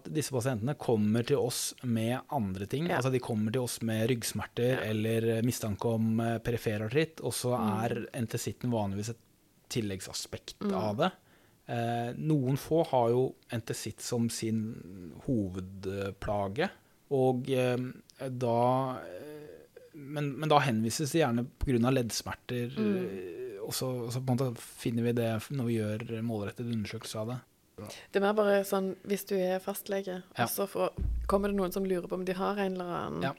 Disse 0.10 0.32
pasientene 0.32 0.74
kommer 0.80 1.24
til 1.28 1.38
oss 1.38 1.74
med 1.84 2.20
andre 2.32 2.66
ting. 2.68 2.88
Ja. 2.90 2.98
Altså 2.98 3.12
De 3.12 3.20
kommer 3.20 3.52
til 3.52 3.62
oss 3.62 3.82
med 3.82 4.08
ryggsmerter 4.10 4.78
Ja. 4.78 4.90
eller 4.90 5.28
eh, 5.38 5.42
mistanke 5.44 5.86
om 5.94 6.20
eh, 6.20 6.38
perifer 6.40 6.86
artritt, 6.88 7.22
og 7.22 7.34
så 7.34 7.54
Mm. 7.58 7.84
er 7.84 8.08
entesitten 8.14 8.72
vanligvis 8.72 9.10
et 9.10 9.18
tilleggsaspekt 9.70 10.60
Mm. 10.62 10.74
av 10.76 10.98
det. 10.98 11.12
Eh, 11.70 12.14
noen 12.18 12.58
få 12.58 12.84
har 12.90 13.10
jo 13.10 13.36
entesitt 13.52 14.02
som 14.02 14.30
sin 14.30 15.14
hovedplage, 15.26 16.70
og 17.12 17.50
eh, 17.50 17.78
da 18.30 18.98
eh, 19.02 19.48
men, 19.94 20.32
men 20.40 20.50
da 20.50 20.58
henvises 20.64 21.12
det 21.12 21.20
gjerne 21.22 21.46
pga. 21.60 21.92
leddsmerter. 21.92 22.72
Mm. 22.78 23.58
Og, 23.62 23.74
så, 23.76 23.88
og 24.08 24.12
så 24.12 24.48
finner 24.58 25.04
vi 25.04 25.12
det 25.14 25.28
når 25.52 25.66
vi 25.68 25.76
gjør 25.78 26.06
målrettede 26.26 26.72
undersøkelser 26.74 27.20
av 27.22 27.28
det. 27.34 27.40
Det 28.12 28.16
er 28.22 28.26
mer 28.26 28.34
bare 28.34 28.64
sånn 28.64 28.96
hvis 29.08 29.26
du 29.28 29.36
er 29.38 29.60
fastlege, 29.60 30.24
Ja. 30.38 30.44
og 30.44 30.50
så 30.50 30.68
får, 30.68 30.90
kommer 31.28 31.48
det 31.50 31.58
noen 31.58 31.72
som 31.74 31.84
lurer 31.86 32.08
på 32.08 32.14
om 32.14 32.26
de 32.26 32.34
har 32.34 32.58
en 32.58 32.74
eller 32.74 32.86
annen 32.86 33.22
Ja. 33.24 33.34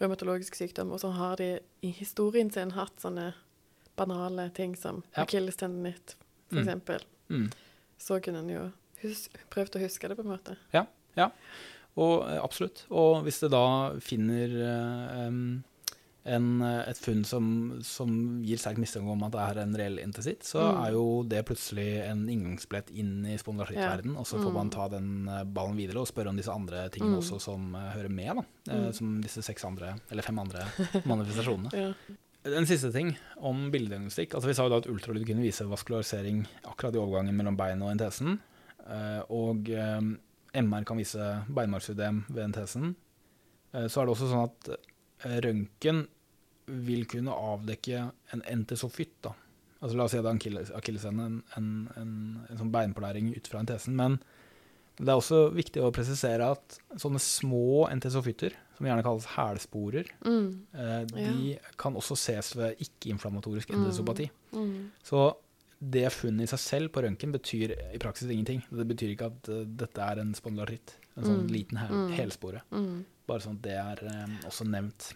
revmatologisk 0.00 0.54
sykdom, 0.54 0.92
og 0.92 1.00
så 1.00 1.12
har 1.12 1.36
de 1.36 1.60
i 1.82 1.90
historien 1.92 2.50
sin 2.52 2.70
hatt 2.72 2.96
sånne 3.00 3.34
banale 3.96 4.50
ting 4.54 4.74
som 4.76 5.02
Ja. 5.16 5.24
akillestendinitt, 5.24 6.14
for 6.50 6.58
Mm. 6.60 6.66
Mm. 7.30 7.50
Så 7.98 8.20
kunne 8.22 8.38
en 8.38 8.48
jo 8.48 8.72
prøvd 9.50 9.70
å 9.76 9.80
huske 9.80 10.08
det, 10.08 10.16
på 10.16 10.22
en 10.24 10.38
måte. 10.38 10.56
Og 11.94 12.22
eh, 12.26 12.40
absolutt. 12.42 12.86
Og 12.90 13.22
hvis 13.24 13.40
det 13.40 13.50
da 13.50 13.92
finner 14.00 15.26
em, 15.26 15.62
en, 16.24 16.62
eh, 16.62 16.88
et 16.90 16.98
funn 17.02 17.24
som, 17.26 17.46
som 17.82 18.10
gir 18.46 18.56
sterk 18.60 18.78
mistanke 18.78 19.10
om 19.10 19.22
at 19.26 19.32
det 19.34 19.40
er 19.42 19.58
en 19.62 19.74
reell 19.74 19.98
intesitt, 19.98 20.44
så 20.46 20.60
Mm. 20.62 20.84
er 20.86 20.92
jo 20.92 21.22
det 21.24 21.40
plutselig 21.48 21.86
en 22.10 22.28
inngangsbillett 22.28 22.90
inn 22.94 23.26
i 23.26 23.36
spondylartrittverden, 23.36 24.16
og 24.16 24.24
så 24.26 24.38
får 24.38 24.52
man 24.54 24.66
Mm. 24.68 24.70
ta 24.70 24.88
den 24.88 25.28
eh, 25.28 25.42
ballen 25.44 25.76
videre 25.76 25.98
og 25.98 26.06
spørre 26.06 26.28
om 26.28 26.36
disse 26.36 26.52
andre 26.52 26.88
tingene 26.90 27.16
Mm. 27.16 27.22
også 27.22 27.40
som 27.40 27.74
eh, 27.74 27.90
hører 27.96 28.08
med, 28.10 28.36
da. 28.36 28.44
Mm. 28.72 28.92
Som 28.94 29.20
disse 29.22 29.42
seks 29.42 29.64
andre, 29.64 29.96
eller 30.10 30.22
fem 30.22 30.38
andre 30.38 30.60
manifestasjonene. 31.10 31.72
Ja. 31.72 31.92
En 32.44 32.66
siste 32.66 32.92
ting 32.92 33.16
om 33.38 33.70
bildediagnostikk. 33.70 34.34
Altså 34.34 34.46
vi 34.46 34.54
sa 34.54 34.62
jo 34.64 34.70
da 34.70 34.76
at 34.78 34.86
ultralyd 34.90 35.26
kunne 35.26 35.42
vise 35.42 35.62
vaskularisering 35.66 36.46
akkurat 36.64 36.94
i 36.94 36.98
overgangen 36.98 37.36
mellom 37.36 37.56
beinet 37.56 37.82
og 37.82 37.92
entesen. 37.92 38.40
Og 39.30 39.68
MR 40.52 40.84
kan 40.84 40.96
vise 40.98 41.44
beinmargsødem 41.48 42.24
ved 42.28 42.42
entesen. 42.52 42.96
Så 43.72 44.02
er 44.02 44.06
det 44.06 44.14
også 44.16 44.26
sånn 44.32 44.50
at 44.50 45.44
røntgen 45.44 46.08
vil 46.86 47.04
kunne 47.10 47.34
avdekke 47.34 48.10
en 48.32 48.42
entesofyt. 48.48 49.12
da. 49.22 49.34
Altså 49.82 49.96
La 49.98 50.04
oss 50.06 50.12
si 50.14 50.20
det 50.22 50.30
er 50.30 50.76
akilleshæl, 50.78 51.18
en, 51.20 51.42
en, 51.58 51.68
en, 51.98 52.12
en 52.48 52.58
sånn 52.60 52.70
beinpålæring 52.72 53.32
ut 53.36 53.48
fra 53.50 53.60
entesen. 53.60 53.96
Men 53.98 54.20
det 54.96 55.08
er 55.08 55.18
også 55.18 55.52
viktig 55.56 55.82
å 55.82 55.92
presisere 55.94 56.50
at 56.54 56.78
sånne 57.00 57.18
små 57.22 57.88
entesofytter, 57.90 58.54
som 58.76 58.86
gjerne 58.86 59.02
kalles 59.06 59.26
hælsporer, 59.36 60.06
Mm. 60.24 60.50
Eh, 60.74 61.04
de 61.06 61.58
kan 61.78 61.94
også 61.98 62.16
ses 62.16 62.52
ved 62.56 62.76
ikke-inflammatorisk 62.78 63.70
Mm. 63.70 63.84
Mm. 64.52 64.90
Så 65.02 65.34
det 65.82 66.12
funnet 66.12 66.42
i 66.46 66.46
seg 66.46 66.58
selv 66.62 66.88
på 66.94 67.02
røntgen 67.02 67.32
betyr 67.32 67.74
i 67.94 67.98
praksis 67.98 68.30
ingenting. 68.30 68.62
Det 68.70 68.86
betyr 68.86 69.16
ikke 69.16 69.26
at 69.32 69.48
uh, 69.50 69.64
dette 69.66 69.98
er 69.98 70.20
en 70.20 70.32
spondylartritt, 70.34 70.94
en 71.16 71.24
sånn 71.24 71.42
Mm. 71.42 71.50
liten 71.50 71.78
hæl, 71.78 71.90
Mm. 71.90 72.12
hælspore. 72.14 72.60
Mm. 72.70 73.04
Bare 73.26 73.40
sånn 73.40 73.56
at 73.58 73.62
det 73.62 73.72
er 73.72 74.24
um, 74.24 74.38
også 74.46 74.64
nevnt. 74.68 75.14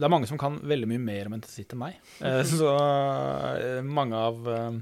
Det 0.00 0.06
er 0.06 0.12
mange 0.14 0.28
som 0.30 0.38
kan 0.40 0.56
veldig 0.64 0.88
mye 0.88 1.02
mer 1.02 1.28
om 1.28 1.34
entesitt 1.36 1.74
enn 1.74 1.82
meg. 1.82 1.98
Eh, 2.24 2.40
så 2.48 2.70
eh, 2.72 3.80
mange 3.84 4.16
av 4.16 4.48
eh, 4.48 4.78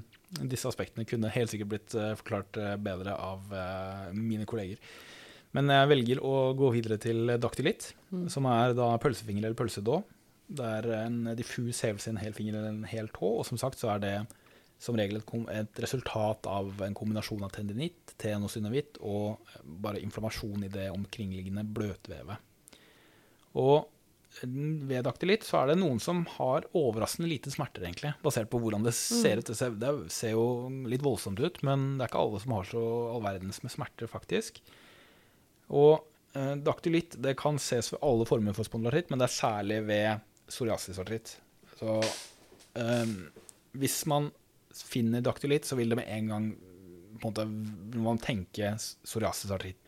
disse 0.46 0.68
aspektene 0.70 1.06
kunne 1.08 1.32
helt 1.34 1.50
sikkert 1.50 1.72
blitt 1.72 1.94
forklart 2.20 2.58
bedre 2.84 3.14
av 3.16 3.48
mine 4.12 4.44
kolleger. 4.46 4.76
Men 5.56 5.72
jeg 5.72 5.88
velger 5.88 6.20
å 6.20 6.34
gå 6.54 6.68
videre 6.74 6.98
til 7.00 7.32
daktylitt, 7.40 7.94
Mm. 8.08 8.26
som 8.32 8.46
er 8.48 8.72
da 8.72 8.86
pølsefinger 8.96 9.44
eller 9.44 9.56
pølsedå. 9.56 9.98
Det 10.48 10.64
er 10.64 10.86
en 11.02 11.16
diffus 11.36 11.82
hevelse 11.84 12.08
i 12.08 12.12
en 12.14 12.20
hel 12.22 12.32
finger 12.36 12.54
eller 12.56 12.70
en 12.70 12.86
hel 12.88 13.08
tå, 13.12 13.34
og 13.40 13.44
som 13.44 13.60
sagt 13.60 13.80
så 13.80 13.90
er 13.94 14.00
det 14.00 14.12
som 14.80 14.96
regel 14.96 15.18
et, 15.20 15.32
et 15.52 15.80
resultat 15.84 16.46
av 16.48 16.70
en 16.86 16.96
kombinasjon 16.96 17.44
av 17.44 17.52
tendinitt, 17.52 18.14
tenosynovitt 18.20 19.00
og 19.04 19.40
bare 19.64 20.00
inflammasjon 20.00 20.64
i 20.64 20.72
det 20.72 20.86
omkringliggende 20.94 21.66
bløtvevet. 21.68 22.40
Og 23.60 23.88
ved 24.42 25.04
daktylitt 25.06 25.46
så 25.46 25.62
er 25.62 25.72
det 25.72 25.78
noen 25.80 26.00
som 26.02 26.24
har 26.36 26.66
overraskende 26.76 27.30
lite 27.30 27.50
smerter, 27.52 27.84
egentlig, 27.84 28.12
basert 28.22 28.50
på 28.52 28.60
hvordan 28.62 28.84
det 28.86 28.94
ser 28.96 29.40
ut. 29.40 29.48
Det 29.48 29.56
ser, 29.58 29.74
det 29.80 29.92
ser 30.14 30.34
jo 30.34 30.44
litt 30.88 31.04
voldsomt 31.04 31.40
ut, 31.40 31.60
men 31.66 31.96
det 31.96 32.06
er 32.06 32.12
ikke 32.12 32.22
alle 32.22 32.42
som 32.44 32.54
har 32.56 32.68
så 32.70 32.84
all 33.14 33.24
verdens 33.24 33.62
med 33.64 33.74
smerter, 33.74 34.10
faktisk. 34.10 34.60
Og 35.68 36.06
eh, 36.38 36.54
daktylitt 36.64 37.18
det 37.22 37.36
kan 37.40 37.60
ses 37.62 37.92
ved 37.94 38.02
alle 38.06 38.28
former 38.28 38.56
for 38.56 38.68
spondylartritt, 38.68 39.10
men 39.10 39.22
det 39.22 39.28
er 39.28 39.36
særlig 39.36 39.80
ved 39.88 40.24
psoriasisartritt. 40.48 41.34
Så 41.80 41.98
eh, 42.78 43.16
hvis 43.78 44.00
man 44.10 44.30
finner 44.78 45.24
daktylitt, 45.24 45.66
så 45.66 45.78
vil 45.78 45.90
det 45.90 46.00
med 46.00 46.10
en 46.14 46.32
gang 46.32 46.48
på 47.18 47.28
en 47.28 47.32
måte, 47.32 47.46
man 47.98 48.20
tenke 48.22 48.76
psoriasisartritt. 48.78 49.80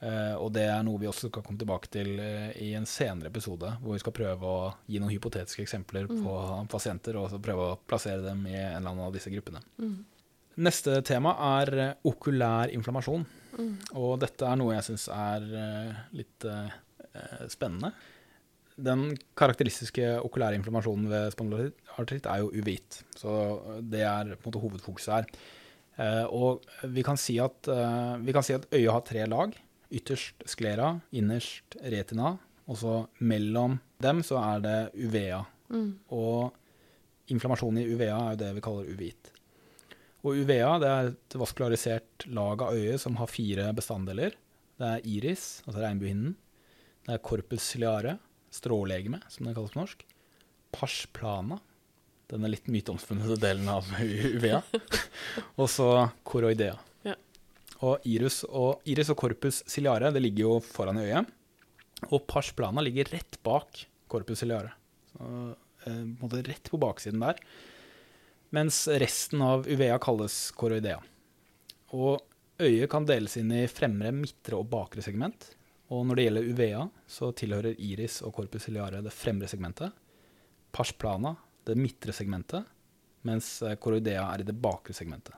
Eh, 0.00 0.34
og 0.40 0.52
det 0.56 0.64
er 0.64 0.84
noe 0.86 1.00
vi 1.00 1.08
også 1.10 1.28
skal 1.28 1.44
komme 1.44 1.60
tilbake 1.60 1.90
til 1.92 2.14
eh, 2.22 2.52
i 2.64 2.70
en 2.78 2.88
senere 2.88 3.28
episode, 3.28 3.74
hvor 3.82 3.96
vi 3.96 4.02
skal 4.02 4.14
prøve 4.16 4.52
å 4.52 4.70
gi 4.88 5.00
noen 5.00 5.12
hypotetiske 5.12 5.66
eksempler 5.66 6.08
på 6.08 6.36
pasienter, 6.72 7.18
og 7.20 7.36
prøve 7.44 7.66
å 7.72 7.80
plassere 7.90 8.24
dem 8.24 8.46
i 8.48 8.56
en 8.56 8.78
eller 8.78 8.94
annen 8.94 9.08
av 9.08 9.16
disse 9.16 9.32
gruppene. 9.32 9.60
Mm. 9.80 9.98
Neste 10.66 11.00
tema 11.06 11.34
er 11.58 11.74
eh, 11.76 11.92
okulær 12.08 12.72
inflammasjon. 12.72 13.26
Mm. 13.58 13.74
Og 14.00 14.14
dette 14.22 14.46
er 14.46 14.56
noe 14.60 14.76
jeg 14.78 14.88
syns 14.88 15.10
er 15.12 15.46
litt 16.16 16.48
eh, 16.48 16.72
spennende. 17.52 17.92
Den 18.80 19.10
karakteristiske 19.36 20.14
okulære 20.24 20.56
inflammasjonen 20.56 21.08
ved 21.10 21.32
spondylartritt 21.34 22.28
er 22.30 22.40
jo 22.40 22.52
uvit. 22.54 23.02
Så 23.18 23.32
det 23.84 24.04
er 24.06 24.36
på 24.36 24.46
en 24.46 24.48
måte 24.48 24.62
hovedfokuset 24.62 25.16
her. 25.18 25.32
Eh, 26.00 26.24
og 26.32 26.64
vi 26.88 27.04
kan, 27.04 27.18
si 27.20 27.36
at, 27.42 27.68
eh, 27.68 28.14
vi 28.24 28.32
kan 28.32 28.46
si 28.46 28.56
at 28.56 28.68
øyet 28.72 28.92
har 28.94 29.04
tre 29.04 29.26
lag. 29.28 29.52
Ytterst 29.90 30.44
sklera, 30.46 30.94
innerst 31.10 31.76
retina, 31.82 32.36
og 32.70 32.78
så 32.78 32.94
mellom 33.26 33.78
dem 34.02 34.22
så 34.26 34.38
er 34.38 34.62
det 34.64 34.78
uvea. 34.94 35.42
Mm. 35.70 35.90
Og 36.14 37.30
inflammasjon 37.30 37.80
i 37.80 37.88
uvea 37.90 38.16
er 38.16 38.34
jo 38.34 38.40
det 38.44 38.50
vi 38.56 38.64
kaller 38.64 38.90
uvit. 38.90 39.32
Og 40.20 40.42
uvea 40.42 40.74
det 40.82 40.90
er 40.90 41.10
et 41.10 41.36
vaskularisert 41.40 42.26
lag 42.36 42.62
av 42.62 42.76
øyet 42.76 43.02
som 43.02 43.16
har 43.18 43.30
fire 43.30 43.70
bestanddeler. 43.76 44.36
Det 44.80 44.90
er 44.94 45.08
iris, 45.08 45.46
altså 45.66 45.80
regnbuehinnen. 45.82 46.36
Det 47.06 47.16
er 47.16 47.24
corpus 47.24 47.64
ciliare, 47.72 48.18
strålegeme, 48.52 49.22
som 49.32 49.46
det 49.46 49.56
kalles 49.56 49.74
på 49.74 49.80
norsk. 49.80 50.04
Pars 50.74 51.00
plana, 51.16 51.58
den 52.30 52.46
er 52.46 52.52
litt 52.52 52.70
myteomspunne 52.70 53.38
delen 53.40 53.68
av 53.72 53.88
uvea. 54.36 54.60
og 55.56 55.66
så 55.72 55.90
koroidea. 56.22 56.76
Og 57.86 58.04
iris, 58.04 58.42
og 58.44 58.82
iris 58.88 59.10
og 59.12 59.16
corpus 59.22 59.62
ciliare 59.70 60.10
det 60.12 60.20
ligger 60.20 60.46
jo 60.46 60.56
foran 60.64 61.00
øyet. 61.00 61.28
Og 62.10 62.24
pars 62.28 62.50
plana 62.56 62.84
ligger 62.84 63.08
rett 63.12 63.38
bak 63.44 63.84
corpus 64.10 64.42
ciliare. 64.42 64.72
Så, 65.12 65.56
eh, 65.86 66.42
rett 66.48 66.70
på 66.70 66.80
baksiden 66.80 67.20
der. 67.20 67.40
Mens 68.50 68.86
resten 68.88 69.42
av 69.42 69.66
uvea 69.68 69.98
kalles 69.98 70.50
koroidea. 70.50 71.00
Og 71.92 72.20
øyet 72.60 72.90
kan 72.90 73.06
deles 73.06 73.36
inn 73.36 73.52
i 73.52 73.66
fremre, 73.66 74.12
midtre 74.12 74.58
og 74.58 74.68
bakre 74.68 75.02
segment. 75.02 75.54
Og 75.90 76.04
når 76.06 76.16
det 76.16 76.24
gjelder 76.24 76.50
uvea, 76.50 76.88
så 77.08 77.32
tilhører 77.34 77.78
iris 77.78 78.20
og 78.22 78.34
corpus 78.34 78.66
ciliare 78.66 79.02
det 79.02 79.14
fremre 79.14 79.48
segmentet. 79.48 79.92
Pars 80.70 80.92
plana 80.92 81.36
det 81.66 81.76
midtre 81.78 82.12
segmentet, 82.14 82.66
mens 83.26 83.58
coroidea 83.58 83.76
koroidea 83.76 84.26
er 84.34 84.42
i 84.42 84.46
det 84.46 84.54
bakre 84.54 84.94
segmentet. 84.96 85.34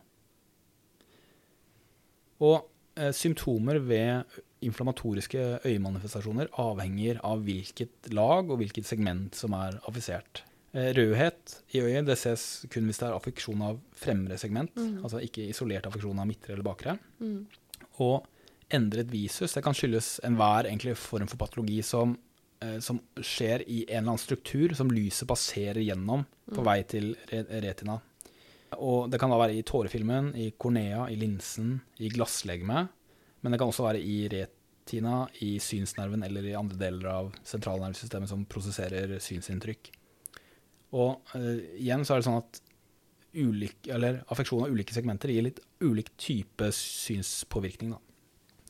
Og 2.42 2.64
eh, 2.98 3.12
symptomer 3.14 3.78
ved 3.78 4.40
inflammatoriske 4.62 5.42
øyemanifestasjoner 5.66 6.50
avhenger 6.62 7.20
av 7.26 7.42
hvilket 7.46 8.10
lag 8.14 8.50
og 8.50 8.60
hvilket 8.60 8.86
segment 8.88 9.36
som 9.38 9.54
er 9.58 9.78
affisert. 9.88 10.42
Eh, 10.72 10.92
rødhet 10.96 11.58
i 11.76 11.82
øyet 11.84 12.06
det 12.08 12.16
ses 12.18 12.64
kun 12.72 12.86
hvis 12.88 13.00
det 13.02 13.08
er 13.10 13.16
affeksjon 13.18 13.62
av 13.66 13.80
fremre 13.98 14.38
segment, 14.40 14.74
Mm. 14.76 15.02
altså 15.04 15.20
ikke 15.20 15.48
isolert 15.48 15.86
affeksjon 15.86 16.18
av 16.18 16.26
midtre 16.26 16.54
eller 16.54 16.64
bakre. 16.64 16.98
Mm. 17.20 17.46
Og 18.00 18.24
endret 18.72 19.10
visus 19.12 19.52
det 19.52 19.62
kan 19.62 19.74
skyldes 19.74 20.20
enhver 20.24 20.96
form 20.96 21.26
for 21.28 21.36
patologi 21.36 21.82
som, 21.84 22.16
eh, 22.62 22.78
som 22.78 23.00
skjer 23.18 23.64
i 23.68 23.84
en 23.88 23.98
eller 24.04 24.12
annen 24.12 24.18
struktur 24.18 24.74
som 24.74 24.88
lyset 24.90 25.28
passerer 25.28 25.82
gjennom 25.82 26.24
på 26.50 26.62
Mm. 26.62 26.64
vei 26.64 26.82
til 26.82 27.16
re 27.30 27.44
retina. 27.60 28.00
Og 28.80 29.10
det 29.12 29.20
kan 29.20 29.32
da 29.32 29.38
være 29.40 29.58
i 29.58 29.64
tårefilmen, 29.66 30.32
i 30.38 30.50
kornea, 30.56 31.06
i 31.12 31.18
linsen, 31.20 31.76
i 31.98 32.10
glasslegemet. 32.12 32.92
Men 33.42 33.52
det 33.52 33.60
kan 33.60 33.72
også 33.72 33.86
være 33.88 34.02
i 34.02 34.18
retina, 34.32 35.26
i 35.44 35.56
synsnerven 35.62 36.22
eller 36.26 36.46
i 36.46 36.56
andre 36.58 36.78
deler 36.80 37.10
av 37.10 37.32
sentralnervesystemet 37.46 38.30
som 38.30 38.46
prosesserer 38.50 39.16
synsinntrykk. 39.22 39.90
Og 40.92 41.34
uh, 41.34 41.58
igjen 41.80 42.04
så 42.04 42.14
er 42.14 42.22
det 42.22 42.28
sånn 42.28 42.42
at 42.42 42.62
ulik, 43.32 43.88
affeksjon 44.28 44.66
av 44.66 44.72
ulike 44.72 44.94
segmenter 44.94 45.32
gir 45.32 45.46
litt 45.46 45.60
ulik 45.80 46.12
type 46.20 46.68
synspåvirkning. 46.76 47.94
Da. 47.94 48.00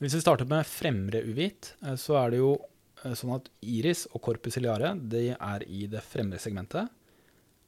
Hvis 0.03 0.17
vi 0.17 0.23
starter 0.23 0.47
med 0.49 0.67
fremre 0.67 1.21
uvit, 1.23 1.73
eh, 1.83 1.97
så 1.99 2.17
er 2.21 2.33
det 2.33 2.41
jo 2.41 2.53
eh, 3.03 3.13
sånn 3.17 3.35
at 3.35 3.49
iris 3.61 4.05
og 4.13 4.23
corpus 4.25 4.55
ciliare 4.57 4.93
er 5.33 5.67
i 5.67 5.85
det 5.91 6.03
fremre 6.07 6.39
segmentet. 6.41 6.91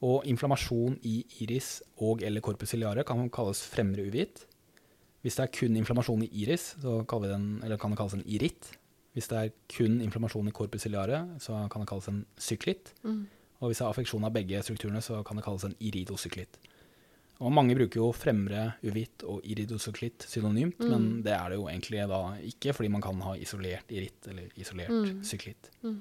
Og 0.06 0.26
inflammasjon 0.30 1.00
i 1.08 1.16
iris 1.42 1.80
og 2.04 2.22
eller 2.26 2.44
corpus 2.46 2.70
ciliare 2.76 3.04
kan 3.08 3.24
kalles 3.34 3.64
fremre 3.72 4.06
uvit. 4.06 4.44
Hvis 5.26 5.38
det 5.40 5.46
er 5.48 5.54
kun 5.56 5.78
inflammasjon 5.80 6.26
i 6.28 6.30
iris, 6.44 6.76
så 6.84 7.00
kaller 7.10 7.28
vi 7.28 7.34
den, 7.34 7.46
eller 7.66 7.80
kan 7.82 7.90
det 7.94 7.98
kalles 7.98 8.14
en 8.20 8.26
iritt. 8.30 8.68
Hvis 9.16 9.30
det 9.32 9.38
er 9.40 9.54
kun 9.72 9.98
inflammasjon 10.06 10.52
i 10.52 10.54
corpus 10.54 10.84
ciliare, 10.86 11.24
så 11.42 11.64
kan 11.72 11.82
det 11.82 11.90
kalles 11.90 12.10
en 12.12 12.26
syklitt. 12.38 12.92
Mm. 13.04 13.24
Og 13.64 13.72
hvis 13.72 13.80
det 13.80 13.86
er 13.88 13.94
affeksjon 13.96 14.28
av 14.28 14.34
begge 14.36 14.62
strukturene, 14.68 15.02
så 15.02 15.24
kan 15.26 15.40
det 15.40 15.46
kalles 15.48 15.64
en 15.66 15.76
iridosyklitt. 15.80 16.60
Og 17.42 17.52
mange 17.52 17.74
bruker 17.76 18.00
jo 18.00 18.12
fremre 18.16 18.76
uvitt 18.86 19.24
og 19.28 19.42
iridosyklitt 19.44 20.24
synonymt, 20.30 20.78
Mm. 20.80 20.90
men 20.92 21.08
det 21.24 21.34
er 21.34 21.50
det 21.50 21.58
jo 21.58 21.66
egentlig 21.68 22.08
da 22.08 22.22
ikke, 22.40 22.74
fordi 22.76 22.90
man 22.92 23.02
kan 23.02 23.20
ha 23.22 23.34
isolert 23.36 23.90
iritt 23.90 24.28
eller 24.28 24.52
isolert 24.56 24.90
Mm. 24.90 25.24
syklitt. 25.24 25.70
Mm. 25.84 26.00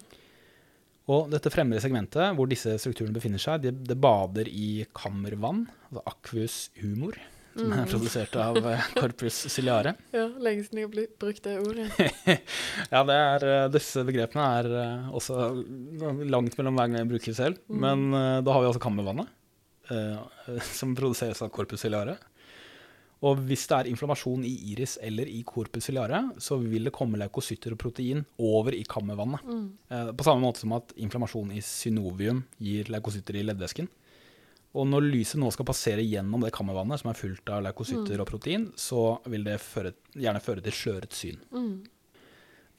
Og 1.13 1.27
dette 1.29 1.51
fremre 1.53 1.81
segmentet, 1.85 2.33
hvor 2.39 2.49
disse 2.49 2.79
strukturene 2.81 3.13
befinner 3.13 3.43
seg, 3.43 3.61
det, 3.67 3.75
de 3.85 3.97
bader 4.01 4.49
i 4.49 4.87
kammervann, 4.97 5.67
altså 5.91 6.03
aqueous 6.09 6.55
humor, 6.81 7.19
som 7.55 7.71
er 7.71 7.85
Mm. 7.85 7.91
produsert 7.93 8.35
av 8.41 8.57
eh, 8.67 8.87
corpus 8.97 9.37
ciliare. 9.53 9.93
Ja, 10.17 10.25
lenge 10.43 10.65
siden 10.65 10.81
jeg 10.81 10.89
har 10.89 11.07
brukt 11.21 11.45
det 11.45 11.53
ordet. 11.61 11.87
Ja, 12.95 13.05
det 13.07 13.15
er, 13.21 13.45
eh, 13.53 13.69
disse 13.77 14.03
begrepene 14.09 14.47
er 14.59 14.71
eh, 14.81 15.07
også 15.15 15.37
langt 16.35 16.57
mellom 16.59 16.75
hver 16.81 16.89
gang 16.89 16.99
jeg 17.05 17.11
bruker 17.13 17.37
selv. 17.37 17.61
Mm. 17.69 17.79
Men 17.85 18.43
da 18.43 18.57
har 18.57 18.65
vi 18.65 18.71
altså 18.73 18.83
kammervannet, 18.83 19.29
eh, 19.93 20.59
som 20.81 20.97
produseres 20.99 21.45
av 21.45 21.53
corpus 21.55 21.85
ciliare. 21.85 22.17
Og 23.25 23.39
hvis 23.49 23.63
det 23.71 23.77
er 23.79 23.89
inflammasjon 23.89 24.43
i 24.45 24.53
iris 24.75 24.99
eller 25.01 25.29
i 25.31 25.41
corpus 25.49 25.87
ciliare, 25.89 26.19
så 26.43 26.59
vil 26.61 26.85
det 26.91 26.93
komme 26.93 27.17
leukocytter 27.21 27.73
og 27.73 27.81
protein 27.81 28.25
over 28.43 28.75
i 28.77 28.83
kammervannet. 28.85 29.45
Mm. 29.49 29.67
Eh, 29.89 30.11
På 30.19 30.27
samme 30.27 30.45
måte 30.45 30.61
som 30.61 30.75
at 30.77 30.93
inflammasjon 31.01 31.53
i 31.57 31.63
synovium 31.65 32.43
gir 32.61 32.91
leukocytter 32.93 33.39
i 33.41 33.47
leddvæsken. 33.47 33.89
Og 34.75 34.89
når 34.91 35.07
lyset 35.07 35.39
nå 35.39 35.49
skal 35.55 35.69
passere 35.71 36.03
gjennom 36.03 36.43
det 36.43 36.53
kammervannet, 36.53 36.99
som 37.01 37.13
er 37.13 37.19
fullt 37.21 37.49
av 37.55 37.63
leukocytter 37.63 38.19
Mm. 38.19 38.21
og 38.21 38.27
protein, 38.27 38.73
så 38.77 39.21
vil 39.31 39.45
det 39.45 39.61
føre, 39.63 39.95
gjerne 40.13 40.43
føre 40.43 40.61
til 40.61 40.73
sløret 40.73 41.13
syn. 41.15 41.39
Mm. 41.55 41.87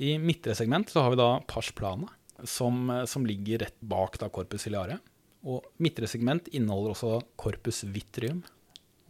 I 0.04 0.18
midtre 0.20 0.54
segment 0.54 0.90
så 0.92 1.02
har 1.02 1.10
vi 1.14 1.16
da 1.22 1.40
parsplanet, 1.48 2.10
som, 2.44 2.90
eh, 2.90 3.06
som 3.06 3.26
ligger 3.26 3.60
rett 3.64 3.80
bak 3.82 4.20
da 4.20 4.28
corpus 4.28 4.62
ciliare. 4.68 5.00
Og 5.46 5.64
midtre 5.80 6.08
segment 6.08 6.48
inneholder 6.52 6.92
også 6.92 7.24
corpus 7.38 7.84
vitrium, 7.86 8.44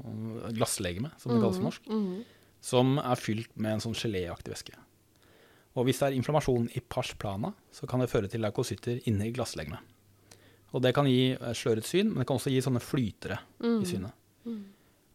glasslegeme, 0.03 1.11
som 1.19 1.31
det 1.31 1.41
kalles 1.41 1.57
på 1.59 1.63
norsk, 1.69 1.87
Mm. 1.87 2.23
som 2.61 2.97
er 2.99 3.15
fylt 3.15 3.55
med 3.57 3.73
en 3.73 3.79
sånn 3.79 3.93
geléaktig 3.95 4.51
væske. 4.53 4.73
Og 5.75 5.85
hvis 5.85 5.99
det 5.99 6.07
er 6.13 6.17
inflammasjon 6.21 6.69
i 6.75 6.79
parsplana, 6.79 7.53
så 7.71 7.87
kan 7.87 7.99
det 7.99 8.09
føre 8.09 8.29
til 8.29 8.41
leukocytter 8.41 9.01
inne 9.07 9.27
i 9.27 9.31
glasslegemet. 9.31 9.79
Og 10.73 10.81
det 10.81 10.93
kan 10.93 11.05
gi 11.05 11.31
eh, 11.33 11.53
sløret 11.53 11.83
syn, 11.85 12.09
men 12.09 12.19
det 12.19 12.27
kan 12.27 12.37
også 12.37 12.51
gi 12.51 12.61
sånne 12.61 12.81
flytere 12.81 13.39
Mm. 13.61 13.81
i 13.81 13.85
synet. 13.85 14.11
Mm. 14.45 14.63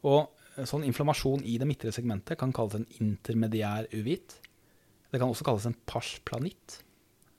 Og 0.05 0.29
eh, 0.57 0.65
sånn 0.65 0.85
inflammasjon 0.85 1.43
i 1.45 1.59
det 1.59 1.67
midtre 1.67 1.93
segmentet 1.93 2.39
kan 2.39 2.53
kalles 2.53 2.75
en 2.75 2.87
intermediær 3.01 3.87
uvit. 3.93 4.39
Det 5.13 5.19
kan 5.21 5.29
også 5.29 5.45
kalles 5.45 5.67
en 5.67 5.77
parsplanitt, 5.87 6.83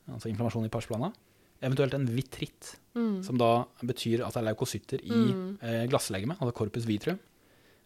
altså 0.09 0.29
inflammasjon 0.29 0.65
i 0.65 0.69
parsplana. 0.69 1.13
Eventuelt 1.61 1.93
en 1.93 2.07
vitritt, 2.07 2.75
Mm. 2.95 3.23
som 3.23 3.37
da 3.37 3.65
betyr 3.83 4.25
at 4.25 4.33
det 4.33 4.43
er 4.43 4.53
leukocytter 4.53 4.99
i 5.05 5.31
Mm. 5.31 5.57
eh, 5.61 5.87
glasslegemet, 5.87 6.37
altså 6.41 6.53
corpus 6.53 6.85
vitrum. 6.85 7.19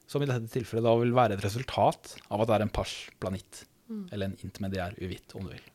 Som 0.07 0.21
i 0.21 0.27
dette 0.29 0.51
tilfellet 0.53 0.85
da 0.85 0.93
vil 1.01 1.15
være 1.15 1.37
et 1.37 1.45
resultat 1.45 2.15
av 2.29 2.43
at 2.43 2.49
det 2.49 2.57
er 2.59 2.67
en 2.67 2.75
parsplanitt, 2.75 3.65
Mm. 3.85 4.07
eller 4.11 4.25
en 4.25 4.37
intermediær 4.41 4.95
uvitt, 4.97 5.35
om 5.35 5.43
du 5.45 5.51
vil. 5.53 5.65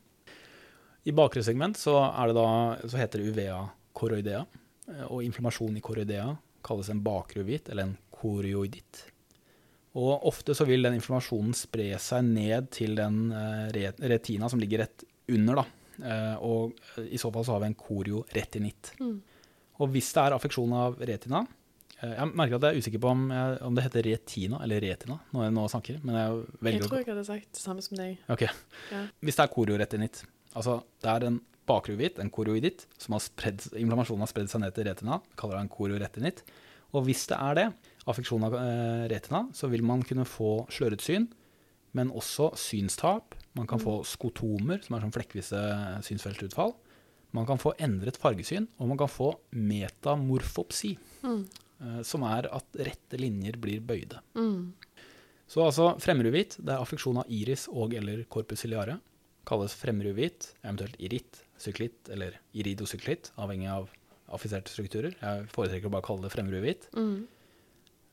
I 1.06 1.12
bakre 1.14 1.44
segment 1.46 1.78
så, 1.78 1.94
det 2.26 2.34
da, 2.34 2.46
så 2.82 2.98
heter 2.98 3.22
det 3.22 3.30
uvea 3.30 3.60
choroidea, 3.94 4.40
eh, 4.88 5.04
og 5.06 5.22
inflammasjon 5.22 5.76
i 5.78 5.82
koroidea 5.84 6.36
kalles 6.66 6.90
en 6.90 7.02
bakre 7.04 7.44
uvitt, 7.44 7.70
eller 7.70 7.86
en 7.86 7.96
korioiditt. 8.10 9.04
Og 9.94 10.26
ofte 10.28 10.54
så 10.54 10.66
vil 10.68 10.82
den 10.82 10.98
inflammasjonen 10.98 11.54
spre 11.56 11.92
seg 12.02 12.26
ned 12.26 12.68
til 12.74 12.98
den 12.98 13.30
eh, 13.32 13.94
retina 14.10 14.50
som 14.50 14.60
ligger 14.62 14.84
rett 14.84 15.06
under, 15.30 15.62
da. 15.62 15.64
Eh, 16.00 16.36
og 16.42 16.74
i 17.06 17.18
så 17.20 17.30
fall 17.32 17.46
så 17.46 17.56
har 17.56 17.64
vi 17.64 17.70
en 17.70 17.78
korioretinitt. 17.78 18.92
Mm. 19.00 19.16
Og 19.80 19.94
hvis 19.94 20.10
det 20.12 20.22
er 20.26 20.36
affeksjon 20.36 20.74
av 20.76 20.98
retina 21.08 21.46
Jeg 22.02 22.30
merker 22.32 22.56
at 22.56 22.62
jeg 22.64 22.72
er 22.76 22.80
usikker 22.80 23.00
på 23.02 23.08
om, 23.12 23.26
jeg, 23.34 23.58
om 23.66 23.74
det 23.76 23.82
heter 23.84 24.06
retina 24.06 24.60
eller 24.64 24.80
retina 24.80 25.18
når 25.34 25.42
jeg 25.44 25.52
nå 25.56 25.64
snakker, 25.68 25.98
men 26.04 26.14
jeg 26.16 26.30
Jeg 26.30 26.62
velger 26.68 26.86
tror 26.88 26.98
jeg 27.02 27.08
hadde 27.10 27.24
sagt 27.28 27.50
det 27.52 27.60
samme 27.60 27.82
som 27.84 27.96
deg. 28.00 28.18
Ok. 28.32 28.42
Ja. 28.92 29.02
Hvis 29.20 29.36
det 29.36 29.44
er 29.44 29.52
chorioretinitt, 29.54 30.22
altså 30.56 30.78
det 31.04 31.10
er 31.12 31.26
en 31.28 31.40
bakruvitt, 31.68 32.18
en 32.18 32.30
chorioiditt, 32.32 32.86
som 32.98 33.12
har 33.14 33.20
spredd, 33.22 33.66
inflammasjonen 33.78 34.24
har 34.24 34.30
spredd 34.32 34.48
seg 34.50 34.62
ned 34.64 34.74
til 34.74 34.88
retina, 34.88 35.20
kaller 35.36 35.58
det 35.60 35.66
en 35.66 35.72
chorioretinitt. 35.76 36.42
Og 36.96 37.04
hvis 37.06 37.26
det 37.30 37.36
er 37.38 37.54
det, 37.60 37.66
affeksjon 38.10 38.42
av 38.48 38.54
eh, 38.58 39.04
retina, 39.12 39.44
så 39.54 39.68
vil 39.70 39.84
man 39.86 40.00
kunne 40.02 40.24
få 40.26 40.66
sløret 40.72 41.04
syn, 41.04 41.28
men 41.92 42.10
også 42.10 42.52
synstap. 42.58 43.34
Man 43.54 43.66
kan 43.66 43.78
Mm. 43.78 43.84
få 43.84 43.94
skotomer, 44.06 44.80
som 44.82 44.96
er 44.96 45.00
sånn 45.04 45.12
flekkvise 45.14 45.60
synsfeltutfall. 46.06 46.74
Man 47.32 47.46
kan 47.46 47.58
få 47.58 47.74
endret 47.78 48.16
fargesyn, 48.18 48.66
og 48.80 48.88
man 48.88 48.98
kan 48.98 49.08
få 49.08 49.34
metamorfopsi, 49.54 50.96
Mm. 51.22 51.44
Eh, 51.80 52.00
som 52.06 52.22
er 52.28 52.48
at 52.52 52.80
rette 52.86 53.18
linjer 53.20 53.56
blir 53.60 53.80
bøyde. 53.80 54.20
Mm. 54.38 54.72
Så 55.50 55.64
altså 55.66 55.92
fremruvitt, 55.98 56.56
det 56.62 56.74
er 56.76 56.82
affeksjon 56.84 57.18
av 57.24 57.30
iris 57.32 57.66
og 57.72 57.94
eller 57.98 58.22
corpus 58.30 58.62
ciliare. 58.62 59.00
Kalles 59.48 59.74
fremruvitt, 59.74 60.52
eventuelt 60.62 60.94
iritt, 61.02 61.40
syklitt 61.58 62.10
eller 62.14 62.36
iridosyklitt, 62.54 63.32
avhengig 63.40 63.66
av 63.72 63.88
affiserte 64.30 64.70
strukturer. 64.70 65.16
Jeg 65.18 65.48
foretrekker 65.50 65.90
å 65.90 65.94
bare 65.96 66.06
kalle 66.06 66.28
det 66.28 66.30
fremruvitt. 66.36 66.86
Mm. 66.94 67.26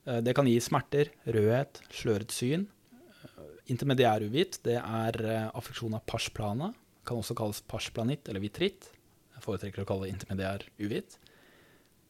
Eh, 0.08 0.22
Det 0.26 0.34
kan 0.36 0.48
gi 0.50 0.58
smerter, 0.64 1.12
rødhet, 1.28 1.82
sløret 1.94 2.34
syn. 2.34 2.66
Eh, 2.90 3.54
Intermediæruvitt, 3.76 4.62
det 4.64 4.80
er 4.82 5.22
affeksjon 5.54 5.94
av 5.94 6.06
parsplana. 6.10 6.74
Kan 7.06 7.20
også 7.22 7.36
kalles 7.38 7.62
parsplanitt 7.62 8.28
eller 8.30 8.42
vitritt. 8.42 8.90
Jeg 9.36 9.44
foretrekker 9.46 9.84
å 9.84 9.88
kalle 9.88 10.08
det 10.08 10.16
intermediær 10.16 10.64
uvitt. 10.82 11.20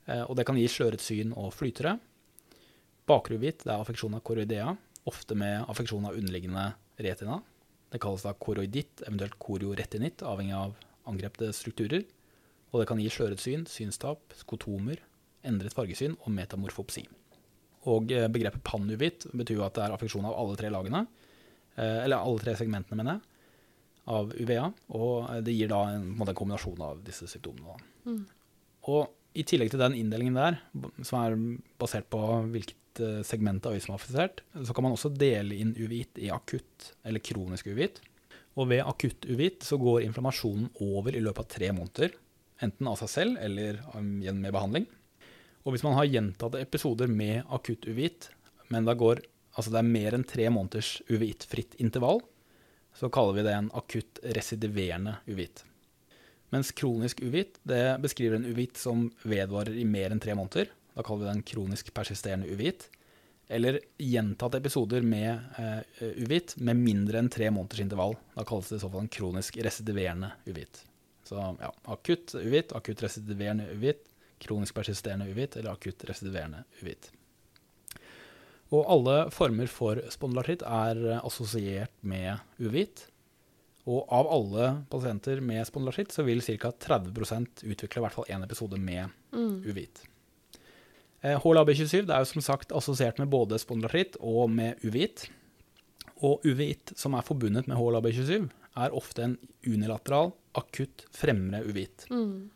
Eh, 0.08 0.24
Og 0.24 0.36
det 0.36 0.46
kan 0.48 0.58
gi 0.58 0.68
sløret 0.72 1.04
syn 1.04 1.34
og 1.36 1.54
flytere. 1.54 1.98
Bakruvitt, 3.08 3.66
er 3.68 3.80
affeksjon 3.80 4.16
av 4.16 4.24
koroidea, 4.28 4.76
ofte 5.08 5.36
med 5.36 5.64
affeksjon 5.72 6.06
av 6.06 6.16
underliggende 6.16 6.74
retina. 7.00 7.42
Det 7.92 8.02
kalles 8.04 8.26
da 8.26 8.34
koroiditt, 8.34 9.04
eventuelt 9.06 9.38
korioretinitt, 9.40 10.24
avhengig 10.24 10.56
av 10.56 10.74
angrepte 11.08 11.54
strukturer. 11.56 12.04
Og 12.74 12.82
det 12.82 12.88
kan 12.90 13.00
gi 13.00 13.08
sløret 13.12 13.40
syn, 13.40 13.64
synstap, 13.70 14.34
skotomer, 14.36 15.00
endret 15.48 15.76
fargesyn 15.76 16.18
og 16.20 16.34
metamorfopsi. 16.36 17.06
Og 17.88 18.12
eh, 18.12 18.28
begrepet 18.28 18.64
panuvitt 18.68 19.28
betyr 19.32 19.62
jo 19.62 19.66
at 19.68 19.78
det 19.78 19.86
er 19.86 19.96
affeksjon 19.96 20.28
av 20.28 20.36
alle 20.36 20.58
tre 20.60 20.72
lagene, 20.74 21.06
eh, 21.78 22.04
eller 22.04 22.20
alle 22.20 22.44
tre 22.44 22.58
segmentene, 22.60 23.00
mener 23.00 23.16
jeg, 23.16 23.24
av 24.18 24.34
UVA. 24.36 24.66
Og 25.00 25.46
det 25.46 25.56
gir 25.56 25.72
da 25.72 25.86
en, 25.94 26.10
en, 26.12 26.34
kombinasjon 26.36 26.84
av 26.84 27.00
disse 27.08 27.30
symptomene. 27.32 27.80
Mm. 28.08 28.26
Og 28.92 29.17
i 29.38 29.46
tillegg 29.46 29.72
til 29.72 29.82
den 29.82 29.96
inndelingen 29.98 30.38
der, 30.38 30.60
som 31.06 31.22
er 31.22 31.38
basert 31.80 32.10
på 32.14 32.20
hvilket 32.54 33.02
eh, 33.04 33.24
segment 33.28 33.66
av 33.68 33.76
øyet 33.76 33.86
som 33.86 33.94
er 33.94 34.02
affisert, 34.02 34.44
så 34.66 34.76
kan 34.76 34.88
man 34.88 34.96
også 34.98 35.14
dele 35.14 35.58
inn 35.58 35.76
uvit 35.78 36.18
i 36.22 36.32
akutt 36.34 36.92
eller 37.08 37.24
kronisk 37.24 37.70
uvit. 37.70 38.02
Og 38.58 38.72
ved 38.72 38.82
akutt 38.82 39.28
uvit 39.30 39.66
så 39.66 39.78
går 39.82 40.08
inflammasjonen 40.08 40.72
over 40.82 41.14
i 41.14 41.22
løpet 41.22 41.44
av 41.44 41.52
tre 41.54 41.72
måneder, 41.78 42.16
enten 42.66 42.90
av 42.90 42.98
seg 43.04 43.12
selv 43.14 43.42
eller 43.46 43.84
um, 43.94 44.18
gjennom 44.26 44.50
behandling. 44.50 44.88
Og 45.68 45.76
hvis 45.76 45.86
man 45.86 45.98
har 46.00 46.10
gjentatte 46.10 46.62
episoder 46.64 47.12
med 47.12 47.44
akutt 47.54 47.86
uvit, 47.86 48.32
men 48.74 48.88
det 48.88 48.98
går 48.98 49.22
altså 49.58 49.74
det 49.74 49.82
er 49.82 49.90
mer 49.90 50.18
enn 50.18 50.26
tre 50.26 50.50
måneders 50.54 50.98
uvitfritt 51.10 51.78
intervall, 51.82 52.24
så 52.98 53.10
kaller 53.14 53.38
vi 53.38 53.46
det 53.46 53.54
en 53.54 53.72
akutt 53.78 54.22
residiverende 54.38 55.20
uveitt. 55.30 55.67
Mens 56.50 56.72
kronisk 56.72 57.22
uvit 57.22 57.60
det 57.68 57.98
beskriver 58.02 58.38
en 58.38 58.46
uvit 58.48 58.78
som 58.80 59.08
vedvarer 59.28 59.76
i 59.76 59.86
mer 59.86 60.14
enn 60.14 60.22
tre 60.24 60.36
måneder. 60.38 60.70
Da 60.96 61.04
kaller 61.04 61.26
vi 61.26 61.28
det 61.28 61.36
en 61.36 61.48
kronisk 61.52 61.92
persisterende 61.94 62.48
uvit. 62.48 62.88
Eller 63.48 63.80
gjentatte 64.02 64.60
episoder 64.60 65.04
med 65.08 65.44
uh, 65.60 65.82
uveitt 66.20 66.56
med 66.60 66.80
mindre 66.80 67.20
enn 67.22 67.32
tre 67.32 67.52
måneders 67.52 67.84
intervall. 67.84 68.16
Da 68.36 68.46
kalles 68.48 68.72
det 68.72 68.80
i 68.80 68.84
så 68.84 68.92
fall 68.92 69.06
en 69.06 69.12
kronisk 69.12 69.60
residiverende 69.64 70.32
uvit. 70.48 70.82
Så 71.28 71.36
ja, 71.36 71.72
akutt 71.92 72.36
uvit, 72.40 72.72
akutt 72.76 73.04
residiverende 73.04 73.68
uvit, 73.76 74.04
kronisk 74.44 74.76
persisterende 74.76 75.28
uvit 75.28 75.56
eller 75.60 75.74
akutt 75.76 76.04
residiverende 76.08 76.64
uvit. 76.82 77.12
Og 78.76 78.84
alle 78.92 79.16
former 79.32 79.70
for 79.72 80.00
spondylartritt 80.12 80.64
er 80.68 81.04
assosiert 81.22 81.94
med 82.04 82.40
uveitt. 82.60 83.06
Og 83.88 84.04
av 84.12 84.28
alle 84.36 84.68
pasienter 84.92 85.40
med 85.42 85.64
spondylartritt 85.68 86.12
så 86.12 86.26
vil 86.28 86.42
ca. 86.44 86.72
30% 86.72 87.64
utvikle 87.64 88.02
i 88.02 88.04
hvert 88.06 88.16
fall 88.18 88.28
én 88.30 88.44
episode 88.44 88.78
med 88.80 89.10
Mm. 89.32 89.62
uveitt. 89.64 90.02
Eh, 91.24 91.40
HLA-B27 91.40 92.10
er 92.12 92.20
jo 92.20 92.26
som 92.26 92.42
sagt 92.42 92.72
assosiert 92.72 93.18
med 93.20 93.30
både 93.30 93.58
spondylartritt 93.60 94.18
og 94.20 94.50
med 94.50 94.76
uvit. 94.84 95.30
Og 96.22 96.42
uvit 96.46 96.94
som 96.98 97.14
er 97.14 97.22
forbundet 97.26 97.68
med 97.68 97.78
HLA-B27, 97.78 98.50
er 98.78 98.94
ofte 98.94 99.24
en 99.24 99.38
unilateral, 99.66 100.34
akutt 100.56 101.06
fremre 101.12 101.64
uvit. 101.66 102.06
Mm. 102.10 102.50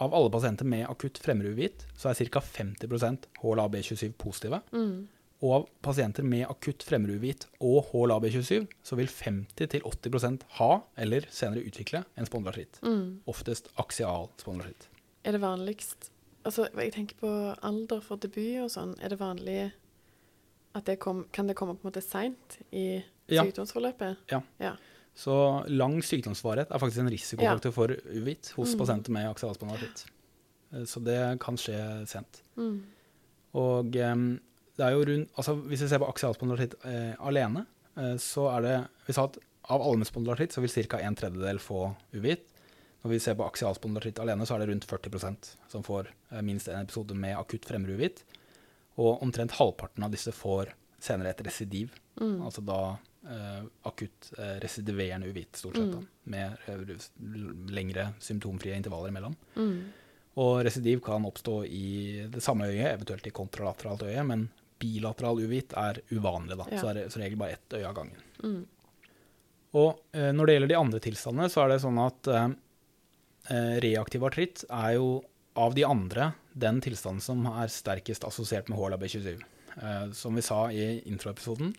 Av 0.00 0.14
alle 0.14 0.30
pasienter 0.30 0.64
med 0.64 0.86
akutt 0.88 1.18
fremre 1.18 1.50
uvit, 1.52 1.84
så 1.98 2.10
er 2.10 2.28
ca. 2.30 2.40
50% 2.40 3.26
HLA-B27 3.42 4.12
positive. 4.16 4.62
Mm. 4.72 5.08
Og 5.38 5.52
av 5.54 5.66
pasienter 5.86 6.24
med 6.26 6.48
akutt 6.50 6.82
fremre 6.82 7.14
og 7.60 7.92
HLA-B27, 7.92 8.66
så 8.82 8.96
vil 8.98 9.06
50-80% 9.06 10.42
ha, 10.58 10.70
eller 10.98 11.26
senere 11.30 11.62
utvikle, 11.62 12.04
en 12.18 12.26
spondylartritt. 12.26 12.80
Mm. 12.82 13.20
Oftest 13.30 13.68
aksial 13.78 14.28
spondylartritt. 14.36 14.88
Er 15.24 15.32
det 15.32 15.40
vanligst 15.42 16.10
Altså, 16.46 16.68
jeg 16.78 16.92
tenker 16.94 17.16
på 17.20 17.30
alder 17.66 18.00
for 18.00 18.16
debut 18.16 18.62
og 18.62 18.70
sånn. 18.72 18.94
Er 19.02 19.10
det 19.12 19.18
vanlig 19.20 19.72
at 20.78 20.86
det 20.86 20.98
kom, 21.02 21.26
Kan 21.34 21.46
det 21.50 21.56
komme 21.58 21.74
på 21.76 21.82
en 21.84 21.90
måte 21.90 22.00
seint 22.00 22.58
i 22.72 23.02
sykdomsforløpet? 23.28 24.16
Ja. 24.30 24.40
ja. 24.62 24.70
Så 25.18 25.34
lang 25.68 25.98
sykdomsvarighet 26.00 26.70
er 26.70 26.80
faktisk 26.80 27.02
en 27.02 27.10
risikofaktor 27.12 27.74
for 27.74 27.92
uveitt 28.14 28.52
hos 28.56 28.72
Mm. 28.74 28.78
pasienter 28.78 29.12
med 29.12 29.28
aksial 29.28 29.54
spondylartritt. 29.58 30.06
Eh, 30.72 30.84
Så 30.86 31.02
det 31.04 31.38
kan 31.40 31.56
skje 31.56 32.06
sent. 32.06 32.42
Mm. 32.56 32.82
Og 33.54 33.96
em, 33.96 34.40
det 34.78 34.86
er 34.86 34.94
jo 34.94 35.04
rundt, 35.08 35.32
altså 35.36 35.56
hvis 35.68 35.82
vi 35.84 35.88
ser 35.90 36.00
på 36.02 36.08
aksialspondylartritt 36.12 36.76
eh, 36.86 37.14
alene, 37.26 37.64
eh, 37.98 38.14
så 38.22 38.46
er 38.54 38.64
det 38.64 38.76
vi 39.08 39.16
sa 39.16 39.24
at 39.28 39.38
av 39.68 39.82
alle 39.84 40.06
så 40.06 40.62
vil 40.62 40.70
ca. 40.88 41.00
en 41.02 41.14
tredjedel 41.18 41.58
få 41.60 41.94
uvit. 42.14 42.46
Når 43.02 43.10
vi 43.12 43.18
ser 43.20 43.34
på 43.38 43.44
aksialspondylartritt 43.46 44.18
alene, 44.22 44.46
så 44.46 44.54
er 44.56 44.62
det 44.64 44.70
rundt 44.70 44.86
40% 44.88 45.50
som 45.68 45.82
får 45.84 46.08
eh, 46.32 46.40
minst 46.42 46.68
en 46.68 46.80
episode 46.86 47.14
med 47.14 47.36
akutt 47.36 47.66
fremre 47.68 47.92
uveitt. 47.98 48.24
Og 48.98 49.20
omtrent 49.22 49.52
halvparten 49.58 50.02
av 50.06 50.10
disse 50.14 50.32
får 50.34 50.72
senere 51.00 51.30
et 51.34 51.44
residiv, 51.46 51.90
Mm. 52.18 52.40
altså 52.42 52.64
da 52.66 52.98
eh, 53.30 53.60
akutt 53.86 54.32
eh, 54.38 54.56
residiverende 54.58 55.28
uvit, 55.30 55.54
stort 55.54 55.76
sett, 55.78 55.92
da, 55.92 55.98
Mm. 56.00 56.08
med 56.24 56.56
eh, 56.66 57.70
lengre 57.70 58.08
symptomfrie 58.18 58.74
intervaller 58.74 59.12
imellom. 59.12 59.36
Mm. 59.54 59.76
Og 60.42 60.64
residiv 60.66 61.00
kan 61.06 61.22
oppstå 61.28 61.60
i 61.66 62.26
det 62.30 62.42
samme 62.42 62.66
øyet, 62.66 62.90
eventuelt 62.96 63.26
i 63.26 63.30
kontralateralt 63.30 64.02
øye, 64.02 64.24
men 64.26 64.48
bilateral 64.78 65.40
uvit 65.42 65.74
er 65.78 66.00
uvanlig, 66.14 66.58
da. 66.58 66.66
Ja. 66.72 66.80
Så 66.80 66.90
er 66.90 67.00
det 67.00 67.06
som 67.12 67.22
regel 67.22 67.40
bare 67.40 67.58
ett 67.58 67.78
øye 67.78 67.86
av 67.88 67.96
gangen. 67.96 68.22
Mm. 68.42 68.60
Og 69.78 70.16
eh, 70.16 70.30
når 70.32 70.46
det 70.46 70.56
gjelder 70.56 70.72
de 70.72 70.80
andre 70.80 71.02
tilstandene, 71.04 71.50
så 71.52 71.64
er 71.64 71.72
det 71.72 71.82
sånn 71.84 72.00
at 72.02 72.30
eh, 72.32 72.48
eh, 73.52 73.74
reaktiv 73.84 74.24
artritt 74.28 74.64
er 74.68 74.96
jo 74.96 75.10
av 75.58 75.74
de 75.74 75.84
andre 75.84 76.32
den 76.58 76.80
tilstanden 76.82 77.22
som 77.22 77.46
er 77.50 77.70
sterkest 77.72 78.26
assosiert 78.26 78.70
med 78.70 78.78
HLA-B27. 78.78 79.38
Eh, 79.78 80.10
som 80.16 80.34
vi 80.34 80.42
sa 80.42 80.64
i 80.72 80.98
introepisoden, 81.10 81.74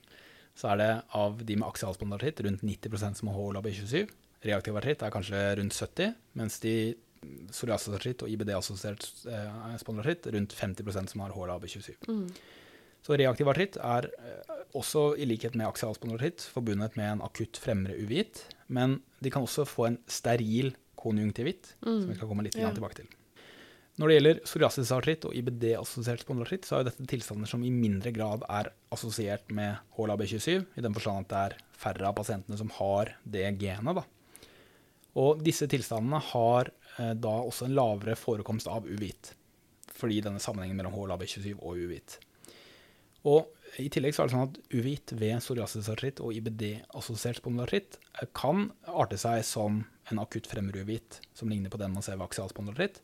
så 0.59 0.73
er 0.73 0.81
det 0.81 0.89
av 1.15 1.39
de 1.43 1.55
med 1.55 1.67
aksialspondartritt 1.69 2.41
rundt 2.45 2.63
90% 2.65 3.21
som 3.21 3.31
har 3.31 3.39
HLA-B27. 3.39 4.09
Reaktiv 4.47 4.79
artritt 4.79 5.03
er 5.03 5.13
kanskje 5.13 5.43
rundt 5.59 5.75
70, 5.75 6.13
mens 6.39 6.59
de 6.63 6.75
psoriasisartritt 7.51 8.23
og 8.23 8.31
IBD-assosiert 8.31 9.03
eh, 9.27 9.75
spondylartritt 9.81 10.29
rundt 10.35 10.55
50% 10.55 11.13
som 11.13 11.23
har 11.25 11.35
HLA-B27. 11.35 12.07
Mm. 12.07 12.27
Så 13.05 13.15
reaktiv 13.17 13.47
artritt 13.47 13.77
er 13.79 14.09
eh, 14.19 14.55
også, 14.77 15.15
i 15.17 15.25
likhet 15.25 15.55
med 15.55 15.67
aksialspondylartritt, 15.69 16.43
forbundet 16.53 16.97
med 16.99 17.13
en 17.13 17.21
akutt 17.25 17.57
fremre 17.57 17.95
uvit, 17.97 18.43
men 18.67 18.99
de 19.23 19.31
kan 19.33 19.45
også 19.47 19.65
få 19.65 19.87
en 19.87 19.97
steril 20.11 20.73
konjunktivitt, 20.99 21.75
som 21.81 22.01
vi 22.03 22.11
Mm. 22.13 22.17
skal 22.17 22.27
komme 22.27 22.43
litt 22.43 22.55
Ja. 22.59 22.71
tilbake 22.71 22.95
til. 22.95 23.07
Når 23.99 24.07
det 24.07 24.15
gjelder 24.21 24.39
psoriasisartritt 24.45 25.25
og 25.25 25.33
IBD-assosiert 25.35 26.21
spondylartritt, 26.23 26.63
så 26.67 26.79
er 26.79 26.83
dette 26.85 27.05
tilstander 27.07 27.47
som 27.47 27.63
i 27.63 27.69
mindre 27.71 28.11
grad 28.15 28.43
er 28.49 28.69
assosiert 28.91 29.49
med 29.51 29.77
HLA-B27, 29.97 30.65
i 30.77 30.81
den 30.81 30.93
forstand 30.93 31.25
at 31.25 31.27
det 31.29 31.39
er 31.39 31.57
færre 31.75 32.07
av 32.07 32.15
pasientene 32.15 32.57
som 32.57 32.69
har 32.69 33.15
det 33.29 33.57
genet. 33.59 33.95
Da. 33.95 34.03
Og 35.19 35.41
disse 35.43 35.67
tilstandene 35.67 36.19
har 36.21 36.69
eh, 36.99 37.13
da 37.13 37.41
også 37.43 37.65
en 37.65 37.75
lavere 37.75 38.15
forekomst 38.15 38.67
av 38.67 38.85
uvit, 38.85 39.33
fordi 39.95 40.21
denne 40.21 40.39
sammenhengen 40.39 40.75
mellom 40.77 40.93
HLA-B27 40.93 41.55
og 41.61 41.75
uveitt. 41.79 42.19
Og 43.27 43.49
i 43.77 43.89
tillegg 43.91 44.15
så 44.15 44.23
er 44.23 44.29
det 44.29 44.33
sånn 44.35 44.47
at 44.47 44.59
uveitt 44.71 45.13
ved 45.19 45.41
psoriasisartritt 45.43 46.21
og 46.23 46.35
IBD-assosiert 46.39 47.41
spondylartritt 47.41 47.97
eh, 47.99 48.29
kan 48.37 48.69
arte 48.87 49.19
seg 49.19 49.43
som 49.47 49.83
en 50.09 50.21
akutt 50.23 50.47
fremmeruveitt 50.49 51.19
som 51.37 51.51
ligner 51.51 51.71
på 51.73 51.79
den 51.81 51.93
man 51.93 52.05
ser 52.05 52.17
ved 52.17 52.29
aksial 52.29 52.49
spondylartritt. 52.51 53.01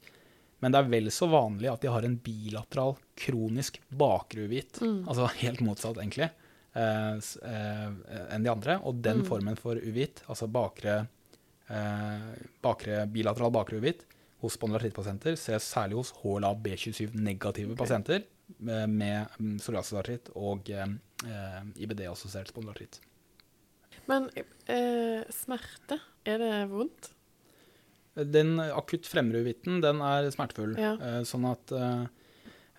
Men 0.63 0.73
det 0.73 0.79
er 0.79 0.89
vel 0.89 1.11
så 1.13 1.27
vanlig 1.29 1.69
at 1.69 1.83
de 1.83 1.91
har 1.91 2.07
en 2.07 2.17
bilateral 2.23 2.95
kronisk 3.19 3.81
bakre 3.91 4.47
Mm. 4.81 5.03
altså 5.07 5.27
helt 5.43 5.61
motsatt 5.61 5.99
egentlig, 5.99 6.29
eh, 6.73 7.15
eh, 7.19 7.89
enn 8.31 8.43
de 8.43 8.49
andre. 8.49 8.79
Og 8.83 9.01
den 9.03 9.21
Mm. 9.21 9.25
formen 9.27 9.57
for 9.59 9.75
uveitt, 9.75 10.23
altså 10.27 10.47
bakre, 10.47 11.07
eh, 11.69 12.31
bakre, 12.63 13.05
bilateral 13.11 13.51
bakre 13.51 13.77
hos 14.41 14.55
spondylartrittpasienter 14.57 15.35
ses 15.35 15.63
særlig 15.63 15.95
hos 15.95 16.13
HLA-B27-negative 16.23 17.71
okay. 17.73 17.75
pasienter 17.75 18.23
med, 18.57 18.89
med 18.89 19.35
mm, 19.39 19.57
psoriasisartritt 19.59 20.31
og 20.37 20.69
eh, 20.73 20.95
eh, 21.25 21.61
IBD-assosiert 21.85 22.51
spondylartritt. 22.51 22.99
Men 24.09 24.29
eh, 24.35 25.25
smerte, 25.33 25.99
er 26.27 26.41
det 26.41 26.53
vondt? 26.71 27.11
Den 28.15 28.59
akutt 28.63 29.09
fremre 29.09 29.41
uvitten, 29.43 29.81
den 29.83 29.99
er 30.05 30.29
smertefull. 30.31 30.75
Ja. 30.79 30.93
Eh, 30.95 31.21
sånn 31.27 31.47
at 31.49 31.73
eh, 31.75 32.05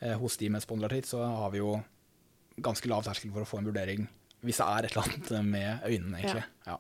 eh, 0.01 0.17
hos 0.21 0.39
de 0.41 0.53
med 0.55 0.65
spondylartritt 0.65 1.11
så 1.11 1.25
har 1.27 1.53
vi 1.53 1.61
jo 1.61 1.75
ganske 2.57 2.89
lav 2.89 3.05
terskel 3.05 3.35
for 3.35 3.45
å 3.45 3.49
få 3.49 3.61
en 3.61 3.69
vurdering 3.69 4.07
hvis 4.47 4.61
det 4.61 4.67
er 4.69 4.87
et 4.87 4.95
eller 4.95 5.09
annet 5.09 5.31
med 5.49 5.87
øynene, 5.89 6.19
egentlig. 6.21 6.45
Ja. 6.69 6.77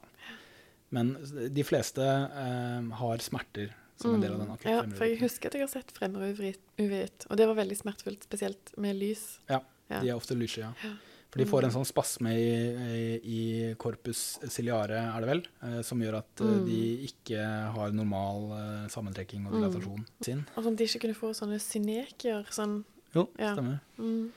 Men 0.95 1.17
de 1.57 1.65
fleste 1.67 2.05
eh, 2.05 2.91
har 3.01 3.25
smerter 3.25 3.73
som 3.97 4.15
en 4.15 4.21
del 4.21 4.33
av 4.33 4.39
den 4.41 4.51
akutte 4.51 4.69
Mm. 4.71 4.91
ja, 4.93 4.97
for 4.97 5.05
jeg 5.07 5.19
husker 5.21 5.47
at 5.47 5.53
jeg 5.55 5.63
har 5.63 5.69
sett 5.69 5.93
fremre 5.93 6.33
uvit, 6.79 7.27
og 7.31 7.37
det 7.37 7.47
var 7.47 7.55
veldig 7.57 7.77
smertefullt, 7.77 8.23
spesielt 8.29 8.77
med 8.79 8.97
lys. 8.97 9.39
Ja, 9.49 9.61
Ja. 9.89 10.01
De 10.01 10.09
er 10.11 10.17
ofte 10.17 10.35
lyse, 10.35 10.59
ja. 10.59 10.73
Ja. 10.83 10.91
For 11.31 11.39
de 11.39 11.45
får 11.47 11.65
en 11.65 11.71
Mm. 11.71 11.75
sånn 11.77 11.87
spasme 11.87 12.31
i, 12.35 13.19
i, 13.21 13.21
i 13.71 13.75
corpus 13.77 14.39
ciliare, 14.49 14.97
er 15.15 15.21
det 15.21 15.29
vel, 15.29 15.43
eh, 15.63 15.83
som 15.83 16.01
gjør 16.01 16.19
at 16.19 16.41
eh, 16.41 16.47
Mm. 16.47 16.67
de 16.67 17.07
ikke 17.07 17.73
har 17.75 17.93
normal 17.93 18.53
eh, 18.53 18.89
sammentrekking 18.89 19.47
og 19.47 19.53
Mm. 19.53 19.61
dilatasjon 19.71 20.07
sin. 20.23 20.47
Og 20.57 20.65
sånn 20.65 20.73
at 20.73 20.77
de 20.79 20.85
ikke 20.85 21.01
kunne 21.01 21.15
få 21.15 21.31
sånne 21.35 21.61
synekier, 21.61 22.45
sånn 22.51 22.85
Jo, 23.15 23.29
Ja. 23.39 23.55
stemmer. 23.55 23.81
mm. 23.99 24.31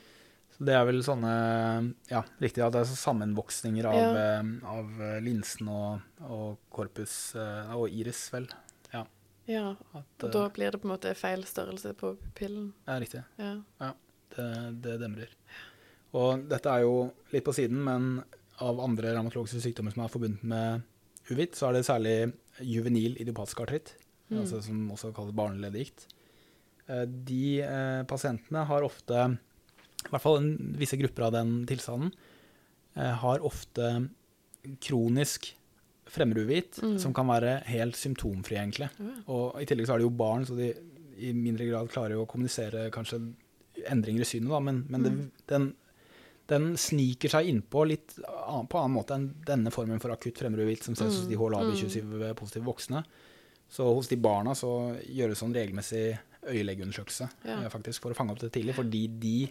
Så 0.56 0.64
det 0.64 0.74
er 0.74 0.84
vel 0.84 1.02
sånne 1.02 1.94
Ja, 2.10 2.22
riktig 2.40 2.64
at 2.64 2.72
det 2.72 2.80
er 2.82 2.84
så 2.84 2.96
sammenvoksninger 3.14 3.84
av, 3.86 3.94
Ja. 3.94 4.42
av 4.68 5.22
linsen 5.22 5.68
og, 5.68 6.00
og 6.28 6.58
corpus 6.70 7.34
og 7.34 7.88
iris, 7.90 8.30
vel. 8.30 8.46
Ja, 9.50 9.72
At, 9.98 10.06
og 10.22 10.28
eh, 10.28 10.34
da 10.36 10.44
blir 10.54 10.70
det 10.70 10.80
på 10.82 10.86
en 10.88 10.92
måte 10.94 11.12
feil 11.18 11.42
størrelse 11.48 11.92
på 11.98 12.12
pillen. 12.38 12.68
ja, 12.86 12.98
riktig. 13.02 13.22
Ja. 13.40 13.92
Det, 14.30 14.46
det 14.84 14.98
demrer. 15.02 15.32
Og 16.14 16.44
dette 16.50 16.70
er 16.70 16.84
jo 16.84 16.94
litt 17.32 17.44
på 17.46 17.54
siden, 17.56 17.80
men 17.86 18.10
av 18.62 18.78
andre 18.84 19.14
revmatologiske 19.16 19.62
sykdommer 19.64 19.94
som 19.94 20.04
er 20.04 20.12
forbundet 20.12 20.44
med 20.46 20.82
uvitt, 21.30 21.54
så 21.58 21.68
er 21.70 21.78
det 21.78 21.86
særlig 21.88 22.14
juvenil 22.66 23.16
idiopatisk 23.22 23.64
artritt, 23.66 23.96
Mm. 24.30 24.44
altså 24.44 24.60
som 24.62 24.82
også 24.94 25.08
kalles 25.10 25.34
barneleddgikt. 25.34 26.04
Eh, 26.86 27.02
De 27.26 27.60
eh, 27.66 28.02
pasientene 28.06 28.60
har 28.68 28.84
ofte, 28.86 29.24
i 30.04 30.10
hvert 30.12 30.22
fall 30.22 30.36
en, 30.38 30.52
visse 30.78 30.94
grupper 31.00 31.24
av 31.26 31.32
den 31.34 31.66
tilstanden, 31.66 32.12
eh, 32.94 33.10
har 33.24 33.42
ofte 33.42 33.88
kronisk 34.80 35.48
fremmeruveitt, 36.10 36.80
Mm. 36.82 36.98
som 36.98 37.12
kan 37.14 37.26
være 37.30 37.62
helt 37.66 37.94
symptomfri, 37.96 38.56
egentlig. 38.58 38.90
Mm. 38.98 39.24
Og 39.28 39.60
i 39.62 39.64
tillegg 39.66 39.86
så 39.86 39.94
er 39.94 39.98
det 40.02 40.08
jo 40.08 40.16
barn, 40.16 40.44
så 40.46 40.56
de 40.56 40.74
i 41.20 41.32
mindre 41.36 41.68
grad 41.68 41.88
klarer 41.92 42.16
jo 42.16 42.24
å 42.24 42.28
kommunisere 42.28 42.90
kanskje 42.90 43.20
endringer 43.88 44.20
i 44.20 44.28
synet, 44.28 44.48
da, 44.50 44.60
men, 44.60 44.84
men 44.88 45.02
det, 45.02 45.10
Mm. 45.12 45.30
den, 45.48 45.74
den 46.48 46.76
sniker 46.76 47.28
seg 47.30 47.46
innpå 47.48 47.86
litt 47.86 48.18
an- 48.46 48.66
på 48.66 48.78
annen 48.80 48.96
måte 48.96 49.14
enn 49.14 49.28
denne 49.46 49.70
formen 49.70 50.00
for 50.00 50.10
akutt 50.10 50.36
fremmeruvilt 50.38 50.82
som 50.82 50.94
ses 50.94 51.14
hos 51.20 51.26
de 51.28 51.36
HLA-B27 51.36 52.34
positive 52.34 52.64
voksne. 52.64 53.04
Så 53.70 53.84
hos 53.94 54.08
de 54.08 54.16
barna 54.16 54.50
så 54.58 54.96
gjøres 55.06 55.38
sånn 55.38 55.54
regelmessig 55.54 56.18
øyelegeundersøkelse 56.50 57.30
Ja. 57.44 57.62
eh, 57.62 57.68
faktisk 57.70 58.00
for 58.02 58.10
å 58.12 58.16
fange 58.16 58.32
opp 58.32 58.40
det 58.40 58.50
tidlig, 58.52 58.74
fordi 58.74 59.06
de 59.20 59.50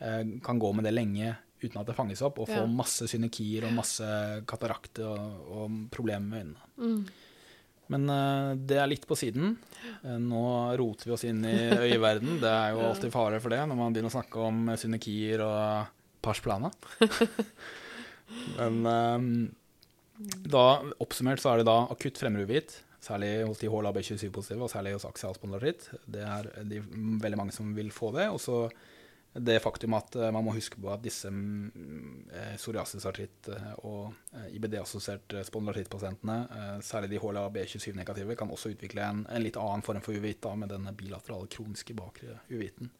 eh, 0.00 0.24
kan 0.44 0.58
gå 0.60 0.74
med 0.74 0.84
det 0.84 0.92
lenge 0.94 1.36
uten 1.62 1.80
at 1.80 1.88
det 1.88 1.96
fanges 1.96 2.22
opp, 2.26 2.40
og 2.42 2.50
få 2.50 2.62
Ja. 2.64 2.66
masse 2.68 3.08
synekier 3.08 3.64
og 3.68 3.76
masse 3.76 4.08
katarakter 4.48 5.06
og, 5.08 5.46
og 5.56 5.78
problemer 5.94 6.26
med 6.26 6.42
øynene. 6.42 6.70
Mm. 6.76 7.06
Men 7.94 8.10
uh, 8.10 8.54
det 8.58 8.80
er 8.82 8.88
litt 8.90 9.06
på 9.06 9.14
siden. 9.18 9.54
Uh, 10.02 10.16
nå 10.18 10.42
roter 10.78 11.06
vi 11.06 11.14
oss 11.14 11.24
inn 11.28 11.44
i 11.46 11.54
øyeverden. 11.86 12.40
Det 12.42 12.50
er 12.50 12.74
jo 12.74 12.82
alltid 12.88 13.14
fare 13.14 13.38
for 13.40 13.54
det 13.54 13.62
når 13.62 13.78
man 13.78 13.94
begynner 13.94 14.10
å 14.10 14.16
snakke 14.18 14.42
om 14.42 14.72
synekier 14.80 15.44
og 15.46 15.92
pars 16.26 16.42
plana. 16.42 16.72
Men 18.58 18.80
eh, 18.90 19.28
da, 20.50 20.64
oppsummert 21.02 21.42
så 21.42 21.52
er 21.52 21.60
det 21.62 21.68
da 21.68 21.78
akutt 21.92 22.18
fremmeruvitt, 22.18 22.80
særlig 23.04 23.30
hos 23.46 23.60
de 23.60 23.70
HLA-B27-positive, 23.70 24.64
og 24.66 24.72
særlig 24.72 24.96
hos 24.96 25.06
aksial 25.06 25.36
spondylartritt. 25.36 25.86
Det 26.10 26.24
er 26.26 26.48
de, 26.66 26.80
veldig 27.22 27.38
mange 27.38 27.54
som 27.54 27.70
vil 27.76 27.92
få 27.94 28.10
det. 28.16 28.26
Og 28.34 28.40
så 28.42 28.64
det 29.38 29.56
faktum 29.60 29.94
at 29.96 30.16
eh, 30.16 30.30
man 30.34 30.44
må 30.46 30.54
huske 30.56 30.78
på 30.80 30.90
at 30.92 31.02
disse 31.04 31.30
mm, 31.32 32.28
eh, 32.32 32.54
psoriasisartritt 32.56 33.50
eh, 33.52 33.72
og 33.88 34.14
IBD-assosierte 34.56 35.42
spondylartrittpasientene, 35.46 36.36
særlig 36.84 37.10
de 37.12 37.20
HLA-B27-negative, 37.22 38.36
kan 38.38 38.52
også 38.52 38.72
utvikle 38.74 39.04
en, 39.04 39.24
en 39.28 39.44
litt 39.44 39.58
annen 39.60 39.84
form 39.86 40.04
for 40.04 40.16
uvitt, 40.16 40.42
da, 40.44 40.54
med 40.58 40.72
denne 40.72 40.94
bilaterale 40.96 41.50
kroniske 41.52 41.96
bakre 41.98 42.38
uvitten. 42.52 42.92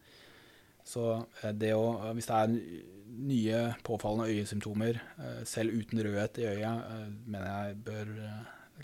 Så 0.87 1.03
det 1.59 1.73
å, 1.75 2.13
hvis 2.15 2.29
det 2.29 2.37
er 2.37 2.53
nye 3.27 3.63
påfallende 3.87 4.29
øyesymptomer, 4.31 5.01
selv 5.49 5.75
uten 5.75 6.03
rødhet 6.07 6.39
i 6.39 6.47
øyet, 6.47 6.93
mener 7.27 7.49
jeg 7.49 7.81
bør 7.89 8.13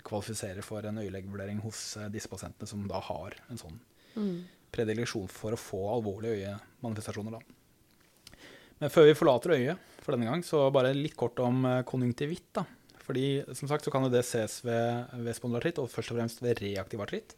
kvalifisere 0.03 0.65
for 0.65 0.83
en 0.89 0.99
øyelegevurdering 0.99 1.61
hos 1.63 1.93
disse 2.11 2.31
pasientene 2.31 2.67
som 2.67 2.83
da 2.91 2.99
har 3.07 3.37
en 3.47 3.61
sånn 3.61 3.79
Mm. 4.13 4.43
Predileksjon 4.73 5.29
for 5.31 5.55
å 5.55 5.59
få 5.59 5.81
alvorlige 5.95 6.53
øyemanifestasjoner. 6.53 7.37
Da. 7.37 8.39
Men 8.81 8.91
før 8.91 9.07
vi 9.07 9.17
forlater 9.17 9.55
øyet 9.55 9.91
for 10.03 10.15
denne 10.15 10.27
gang, 10.27 10.41
så 10.45 10.65
bare 10.73 10.95
litt 10.97 11.17
kort 11.19 11.39
om 11.43 11.63
eh, 11.69 11.83
konjunktivitt. 11.87 12.49
Da. 12.57 12.65
Fordi 13.03 13.27
som 13.55 13.69
sagt 13.71 13.85
så 13.85 13.93
kan 13.93 14.07
det 14.11 14.25
ses 14.27 14.61
ved, 14.65 15.13
ved 15.23 15.37
spondylartritt, 15.37 15.79
og 15.79 15.91
først 15.91 16.13
og 16.13 16.19
fremst 16.19 16.43
ved 16.43 16.59
reaktiv 16.63 17.03
artritt. 17.03 17.37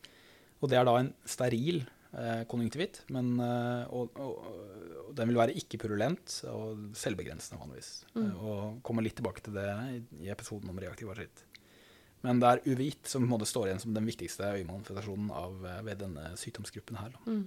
Og 0.61 0.71
det 0.71 0.79
er 0.79 0.87
da 0.87 0.95
en 0.97 1.11
steril 1.29 1.83
eh, 1.83 2.43
konjunktivitt, 2.49 3.03
men, 3.13 3.35
eh, 3.43 3.93
og, 3.93 4.17
og, 4.21 4.47
og 5.03 5.11
den 5.17 5.29
vil 5.31 5.41
være 5.41 5.57
ikke-purulent 5.61 6.39
og 6.51 6.95
selvbegrensende 6.97 7.61
vanligvis. 7.61 7.91
Mm. 8.15 8.31
Og 8.39 8.79
kommer 8.85 9.05
litt 9.05 9.17
tilbake 9.19 9.45
til 9.45 9.57
det 9.57 9.67
i, 9.93 9.99
i 10.25 10.31
episoden 10.33 10.71
om 10.71 10.81
reaktiv 10.81 11.11
artritt. 11.13 11.45
Men 12.25 12.41
det 12.41 12.49
er 12.49 12.63
uvit 12.65 13.11
som 13.11 13.27
på 13.29 13.38
en 13.38 13.45
står 13.47 13.69
igjen 13.69 13.83
som 13.83 13.93
den 13.95 14.07
viktigste 14.09 14.49
øyemanifestasjonen 14.57 15.29
av, 15.35 15.59
eh, 15.65 15.83
ved 15.85 16.01
denne 16.01 16.31
sykdomsgruppen 16.41 16.97
her. 16.99 17.13
Mm. 17.27 17.45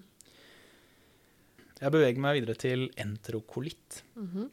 Jeg 1.79 1.95
beveger 1.95 2.23
meg 2.23 2.41
videre 2.41 2.55
til 2.59 2.89
enterokolitt. 2.99 4.03
-hmm. 4.15 4.49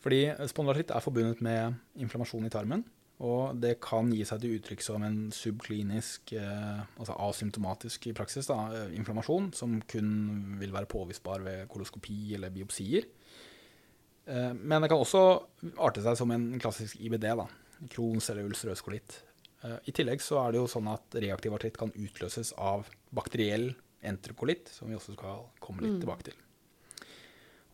Fordi 0.00 0.20
spondylartritt 0.46 0.90
er 0.90 1.00
forbundet 1.00 1.40
med 1.40 1.74
inflammasjon 1.96 2.46
i 2.46 2.52
tarmen. 2.52 2.84
Og 3.24 3.56
det 3.56 3.78
kan 3.80 4.10
gi 4.12 4.24
seg 4.28 4.42
til 4.42 4.58
uttrykk 4.58 4.82
som 4.84 5.04
en 5.06 5.30
subklinisk, 5.32 6.34
eh, 6.36 6.82
altså 7.00 7.16
asymptomatisk 7.16 8.10
i 8.10 8.12
praksis, 8.12 8.46
da, 8.46 8.58
eh, 8.76 8.92
inflammasjon, 8.98 9.54
som 9.54 9.80
kun 9.88 10.58
vil 10.60 10.72
være 10.74 10.86
påvisbar 10.86 11.40
ved 11.40 11.68
koloskopi 11.68 12.34
eller 12.34 12.50
biopsier. 12.50 13.04
Eh, 14.26 14.52
men 14.52 14.82
det 14.82 14.90
kan 14.90 15.00
også 15.00 15.22
arte 15.78 16.02
seg 16.02 16.16
som 16.16 16.30
en 16.30 16.58
klassisk 16.60 17.00
IBD, 17.00 17.24
da, 17.40 17.46
Crohns 17.88 18.28
eller 18.30 18.44
ulcerøs 18.44 18.82
kolitt. 18.84 19.22
Eh, 19.66 19.78
I 19.90 19.94
tillegg 19.96 20.22
så 20.22 20.38
er 20.44 20.54
det 20.54 20.62
jo 20.62 20.70
sånn 20.70 20.88
at 20.92 21.18
reaktiv 21.18 21.56
artritt 21.56 21.78
kan 21.80 21.92
utløses 21.92 22.52
av 22.56 22.86
bakteriell 23.16 23.72
enterokolitt, 24.06 24.70
som 24.70 24.88
vi 24.90 24.96
også 24.98 25.16
skal 25.16 25.46
komme 25.60 25.82
litt 25.82 25.96
Mm. 25.96 26.00
tilbake 26.04 26.24
til. 26.30 26.34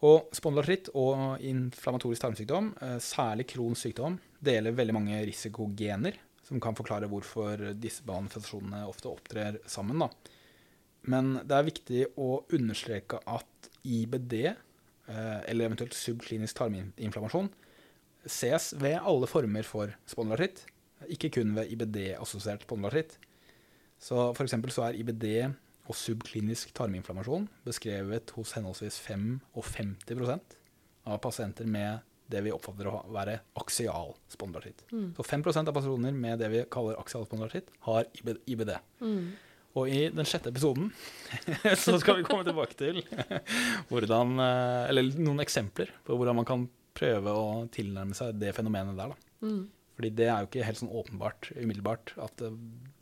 Og 0.03 0.31
spondylartritt 0.35 0.89
og 0.99 1.39
inflammatorisk 1.41 2.23
tarmsykdom, 2.23 2.73
eh, 2.83 2.99
særlig 2.99 3.47
Crohns 3.47 3.83
sykdom, 3.85 4.19
deler 4.43 4.73
veldig 4.73 4.95
mange 4.95 5.27
risikogener, 5.27 6.17
som 6.43 6.59
kan 6.59 6.75
forklare 6.75 7.09
hvorfor 7.09 7.73
disse 7.79 8.03
manifestasjonene 8.05 8.89
ofte 8.89 9.07
opptrer 9.09 9.61
sammen. 9.65 9.99
Da. 10.01 10.09
Men 11.05 11.35
det 11.47 11.53
er 11.53 11.71
viktig 11.71 12.07
å 12.17 12.45
understreke 12.51 13.21
at 13.27 13.69
IBD, 13.85 14.47
eh, 15.09 15.41
eller 15.47 15.69
eventuelt 15.69 15.93
subklinisk 15.95 16.55
tarminflammasjon, 16.55 17.51
ses 18.27 18.73
ved 18.73 19.01
alle 19.01 19.27
former 19.27 19.63
for 19.63 19.95
spondylartritt, 20.07 20.65
ikke 21.11 21.33
kun 21.39 21.55
ved 21.57 21.73
IBD-assosiert 21.75 22.67
spondylartritt. 22.67 23.19
Så 24.03 24.33
for 24.37 24.45
eksempel 24.45 24.73
så 24.75 24.89
er 24.89 24.99
IBD 24.99 25.27
og 25.91 25.99
subklinisk 25.99 26.73
tarminflammasjon 26.77 27.49
beskrevet 27.67 28.33
hos 28.37 28.55
henholdsvis 28.57 28.99
5 29.03 29.29
og 29.59 29.67
50% 29.67 30.59
av 31.11 31.21
pasienter 31.23 31.67
med 31.67 32.03
det 32.33 32.43
vi 32.47 32.53
oppfatter 32.55 32.89
å 32.89 33.01
være 33.13 33.39
aksial 33.61 34.15
spondylartritt. 34.33 34.85
Mm. 34.93 35.09
Så 35.17 35.25
5% 35.27 35.69
av 35.69 35.77
personer 35.77 36.15
med 36.17 36.41
det 36.41 36.51
vi 36.53 36.63
kaller 36.73 37.01
aksial 37.01 37.27
spondylartritt, 37.27 37.73
har 37.89 38.07
IBD. 38.23 38.73
Mm. 39.03 39.33
Og 39.79 39.89
i 39.89 40.01
den 40.13 40.29
sjette 40.29 40.53
episoden 40.53 40.91
så 41.85 41.97
skal 42.01 42.21
vi 42.21 42.27
komme 42.29 42.45
tilbake 42.47 42.77
til 42.79 43.01
hvordan, 43.91 44.35
eh, 44.45 44.89
eller 44.93 45.13
noen 45.19 45.45
eksempler 45.45 45.93
på 46.07 46.17
hvordan 46.17 46.41
man 46.41 46.49
kan 46.49 46.67
prøve 46.97 47.33
å 47.33 47.47
tilnærme 47.73 48.17
seg 48.17 48.37
det 48.41 48.53
fenomenet 48.57 48.99
der. 48.99 49.15
Da. 49.15 49.47
Mm. 49.49 49.63
Fordi 50.03 50.17
det 50.19 50.27
er 50.27 50.41
jo 50.43 50.49
ikke 50.51 50.65
helt 50.67 50.79
sånn 50.83 50.91
åpenbart 50.99 51.53
umiddelbart 51.55 52.13
at 52.19 52.43
eh, 52.43 52.55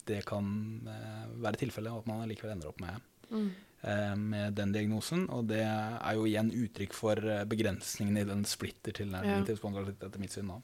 det 0.05 0.19
kan 0.29 0.45
eh, 0.85 1.23
være 1.41 1.57
tilfellet, 1.63 1.89
og 1.95 2.03
at 2.03 2.09
man 2.11 2.29
likevel 2.29 2.53
ender 2.53 2.69
opp 2.69 2.81
med, 2.85 3.01
Mm. 3.31 3.47
eh, 3.87 4.15
med 4.19 4.55
den 4.59 4.73
diagnosen. 4.75 5.23
Og 5.31 5.47
det 5.49 5.63
er 5.65 6.15
jo 6.19 6.27
igjen 6.29 6.51
uttrykk 6.53 6.93
for 6.93 7.15
begrensningene 7.49 8.21
i 8.21 8.29
den 8.29 8.45
splitter-tilnærmingen 8.45 9.41
Ja. 9.41 9.47
til 9.49 9.57
spondylartritt, 9.57 10.03
etter 10.05 10.21
mitt 10.21 10.33
syn. 10.35 10.49
da. 10.49 10.61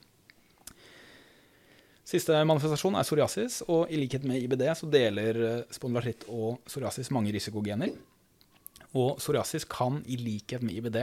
Siste 2.06 2.36
manifestasjon 2.46 2.94
er 3.00 3.06
psoriasis, 3.06 3.62
og 3.72 3.88
i 3.90 3.96
likhet 3.98 4.22
med 4.28 4.42
IBD 4.44 4.66
så 4.78 4.90
deler 4.92 5.40
eh, 5.42 5.62
spondylartritt 5.74 6.28
og 6.28 6.60
psoriasis 6.68 7.10
mange 7.14 7.32
risikogener. 7.34 7.96
Og 8.94 9.16
psoriasis 9.18 9.64
kan 9.64 10.02
i 10.06 10.16
likhet 10.20 10.62
med 10.62 10.76
IBD 10.78 11.00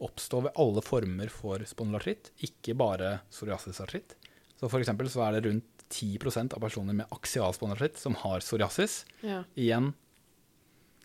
oppstå 0.00 0.44
ved 0.46 0.56
alle 0.56 0.80
former 0.80 1.28
for 1.28 1.58
spondylartritt, 1.68 2.30
ikke 2.46 2.72
bare 2.80 3.18
psoriasisartritt. 3.32 4.14
Så 4.60 4.68
for 4.68 4.82
eksempel 4.82 5.08
så 5.08 5.24
er 5.24 5.38
det 5.38 5.46
rundt 5.48 5.86
10% 5.90 6.52
av 6.54 6.60
personer 6.62 6.96
med 6.98 7.12
aksial 7.16 7.54
som 7.96 8.18
har 8.20 8.42
psoriasis. 8.44 9.04
Ja. 9.24 9.40
Igjen, 9.56 9.94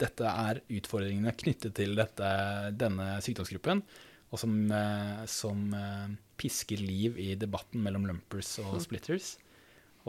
dette 0.02 0.28
er 0.28 0.60
utfordringene 0.68 1.32
knyttet 1.40 1.78
til 1.80 1.96
dette, 1.96 2.28
denne 2.76 3.16
sykdomsgruppen, 3.24 3.82
og 4.30 4.42
som, 4.42 4.58
eh, 4.76 5.24
som 5.32 5.72
eh, 5.74 6.18
pisker 6.36 6.84
liv 6.84 7.18
i 7.18 7.32
debatten 7.40 7.80
mellom 7.82 8.10
lumpers 8.10 8.58
og 8.60 8.76
splitters. 8.84 9.38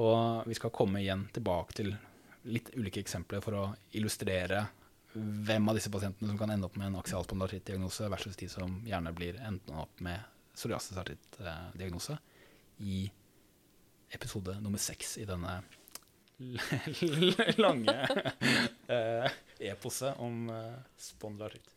Og 0.02 0.42
vi 0.50 0.56
skal 0.58 0.74
komme 0.74 1.00
igjen 1.00 1.28
tilbake 1.32 1.78
til 1.78 1.94
litt 2.50 2.72
ulike 2.74 3.00
eksempler 3.00 3.40
for 3.44 3.58
å 3.58 3.68
illustrere 3.96 4.66
hvem 5.16 5.70
av 5.70 5.78
disse 5.78 5.90
pasientene 5.92 6.28
som 6.28 6.38
kan 6.38 6.50
ende 6.52 6.66
opp 6.68 6.74
med 6.76 6.90
en 6.90 6.98
aksial 7.00 7.24
spondylartritt-diagnose, 7.24 8.10
versus 8.12 8.36
de 8.36 8.50
som 8.52 8.74
gjerne 8.84 9.14
blir 9.16 9.38
enten 9.40 9.78
opp 9.80 10.02
med 10.04 10.20
psoriasisartritt-diagnose, 10.58 12.18
i 12.84 13.06
episode 14.10 14.58
nummer 14.60 14.78
seks 14.78 15.16
i 15.18 15.26
denne 15.28 15.62
lange 17.64 17.96
eh, 18.92 19.30
eposet 19.70 20.18
om 20.20 20.50
eh, 20.50 20.74
spondylartritt. 20.96 21.76